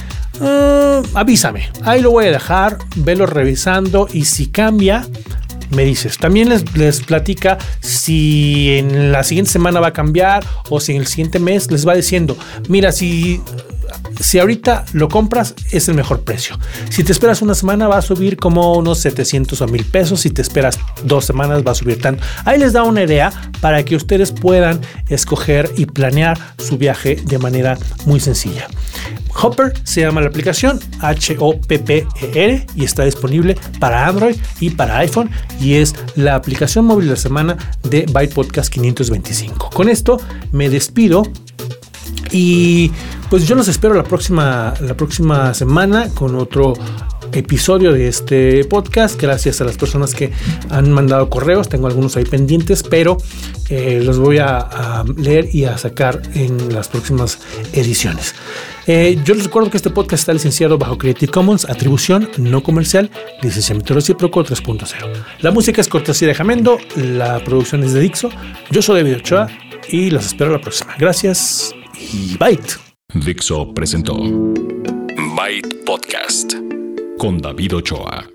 ah, 0.41 1.01
avísame, 1.13 1.69
ahí 1.83 2.01
lo 2.01 2.11
voy 2.11 2.25
a 2.25 2.31
dejar, 2.31 2.79
velo 2.95 3.27
revisando 3.27 4.07
y 4.11 4.25
si 4.25 4.47
cambia, 4.47 5.05
me 5.69 5.85
dices. 5.85 6.17
También 6.17 6.49
les, 6.49 6.75
les, 6.75 7.01
platica 7.01 7.57
si 7.79 8.77
en 8.77 9.11
la 9.11 9.23
siguiente 9.23 9.51
semana 9.51 9.79
va 9.79 9.87
a 9.87 9.93
cambiar 9.93 10.43
o 10.69 10.79
si 10.79 10.93
en 10.93 11.01
el 11.01 11.07
siguiente 11.07 11.39
mes 11.39 11.69
les 11.71 11.87
va 11.87 11.93
diciendo, 11.93 12.35
mira, 12.67 12.91
si 12.91 13.41
si 14.19 14.39
ahorita 14.39 14.85
lo 14.93 15.09
compras, 15.09 15.55
es 15.71 15.87
el 15.89 15.95
mejor 15.95 16.21
precio. 16.21 16.57
Si 16.89 17.03
te 17.03 17.11
esperas 17.11 17.41
una 17.41 17.55
semana, 17.55 17.87
va 17.87 17.97
a 17.97 18.01
subir 18.01 18.37
como 18.37 18.75
unos 18.75 18.99
700 18.99 19.61
o 19.61 19.67
1000 19.67 19.85
pesos. 19.85 20.21
Si 20.21 20.29
te 20.29 20.41
esperas 20.41 20.79
dos 21.03 21.25
semanas, 21.25 21.63
va 21.65 21.71
a 21.71 21.75
subir 21.75 22.01
tanto. 22.01 22.23
Ahí 22.45 22.59
les 22.59 22.73
da 22.73 22.83
una 22.83 23.03
idea 23.03 23.31
para 23.61 23.83
que 23.83 23.95
ustedes 23.95 24.31
puedan 24.31 24.81
escoger 25.09 25.69
y 25.77 25.85
planear 25.85 26.37
su 26.57 26.77
viaje 26.77 27.15
de 27.25 27.39
manera 27.39 27.77
muy 28.05 28.19
sencilla. 28.19 28.67
Hopper 29.41 29.73
se 29.83 30.01
llama 30.01 30.21
la 30.21 30.27
aplicación 30.27 30.79
H-O-P-P-E-R 31.01 32.67
y 32.75 32.83
está 32.83 33.03
disponible 33.03 33.57
para 33.79 34.07
Android 34.07 34.35
y 34.59 34.69
para 34.69 34.99
iPhone 34.99 35.29
y 35.59 35.75
es 35.75 35.95
la 36.15 36.35
aplicación 36.35 36.85
móvil 36.85 37.05
de 37.05 37.11
la 37.11 37.17
semana 37.17 37.57
de 37.83 38.05
Byte 38.11 38.33
Podcast 38.33 38.71
525. 38.71 39.71
Con 39.71 39.89
esto 39.89 40.19
me 40.51 40.69
despido 40.69 41.23
y 42.33 42.91
pues 43.29 43.47
yo 43.47 43.55
los 43.55 43.67
espero 43.67 43.93
la 43.93 44.03
próxima, 44.03 44.73
la 44.81 44.97
próxima 44.97 45.53
semana 45.53 46.09
con 46.13 46.35
otro 46.35 46.73
episodio 47.31 47.93
de 47.93 48.07
este 48.07 48.65
podcast. 48.65 49.21
Gracias 49.21 49.61
a 49.61 49.65
las 49.65 49.77
personas 49.77 50.13
que 50.13 50.31
han 50.69 50.91
mandado 50.91 51.29
correos. 51.29 51.69
Tengo 51.69 51.87
algunos 51.87 52.17
ahí 52.17 52.25
pendientes, 52.25 52.83
pero 52.83 53.17
eh, 53.69 54.01
los 54.03 54.17
voy 54.17 54.39
a, 54.39 55.03
leer 55.15 55.49
y 55.53 55.65
a 55.65 55.77
sacar 55.77 56.21
en 56.33 56.73
las 56.73 56.87
próximas 56.87 57.39
ediciones. 57.73 58.33
Eh, 58.87 59.19
yo 59.23 59.35
les 59.35 59.45
recuerdo 59.45 59.69
que 59.69 59.77
este 59.77 59.89
podcast 59.89 60.21
está 60.21 60.33
licenciado 60.33 60.77
bajo 60.77 60.97
Creative 60.97 61.31
Commons, 61.31 61.69
atribución 61.69 62.29
no 62.37 62.61
comercial, 62.63 63.09
licenciamiento 63.41 63.93
recíproco 63.93 64.43
3.0. 64.43 64.87
La 65.39 65.51
música 65.51 65.81
es 65.81 65.87
cortesía 65.87 66.27
de 66.27 66.33
Jamendo, 66.33 66.77
la 66.95 67.43
producción 67.43 67.83
es 67.83 67.93
de 67.93 68.01
Dixo. 68.01 68.29
Yo 68.71 68.81
soy 68.81 69.01
David 69.01 69.17
Ochoa 69.17 69.47
y 69.87 70.09
los 70.09 70.25
espero 70.25 70.51
la 70.51 70.59
próxima. 70.59 70.95
Gracias 70.97 71.73
y 71.97 72.37
Byte. 72.37 72.75
Dixo 73.13 73.73
presentó 73.73 74.15
Byte 74.15 75.83
Podcast 75.85 76.53
con 77.17 77.37
David 77.39 77.75
Ochoa. 77.75 78.32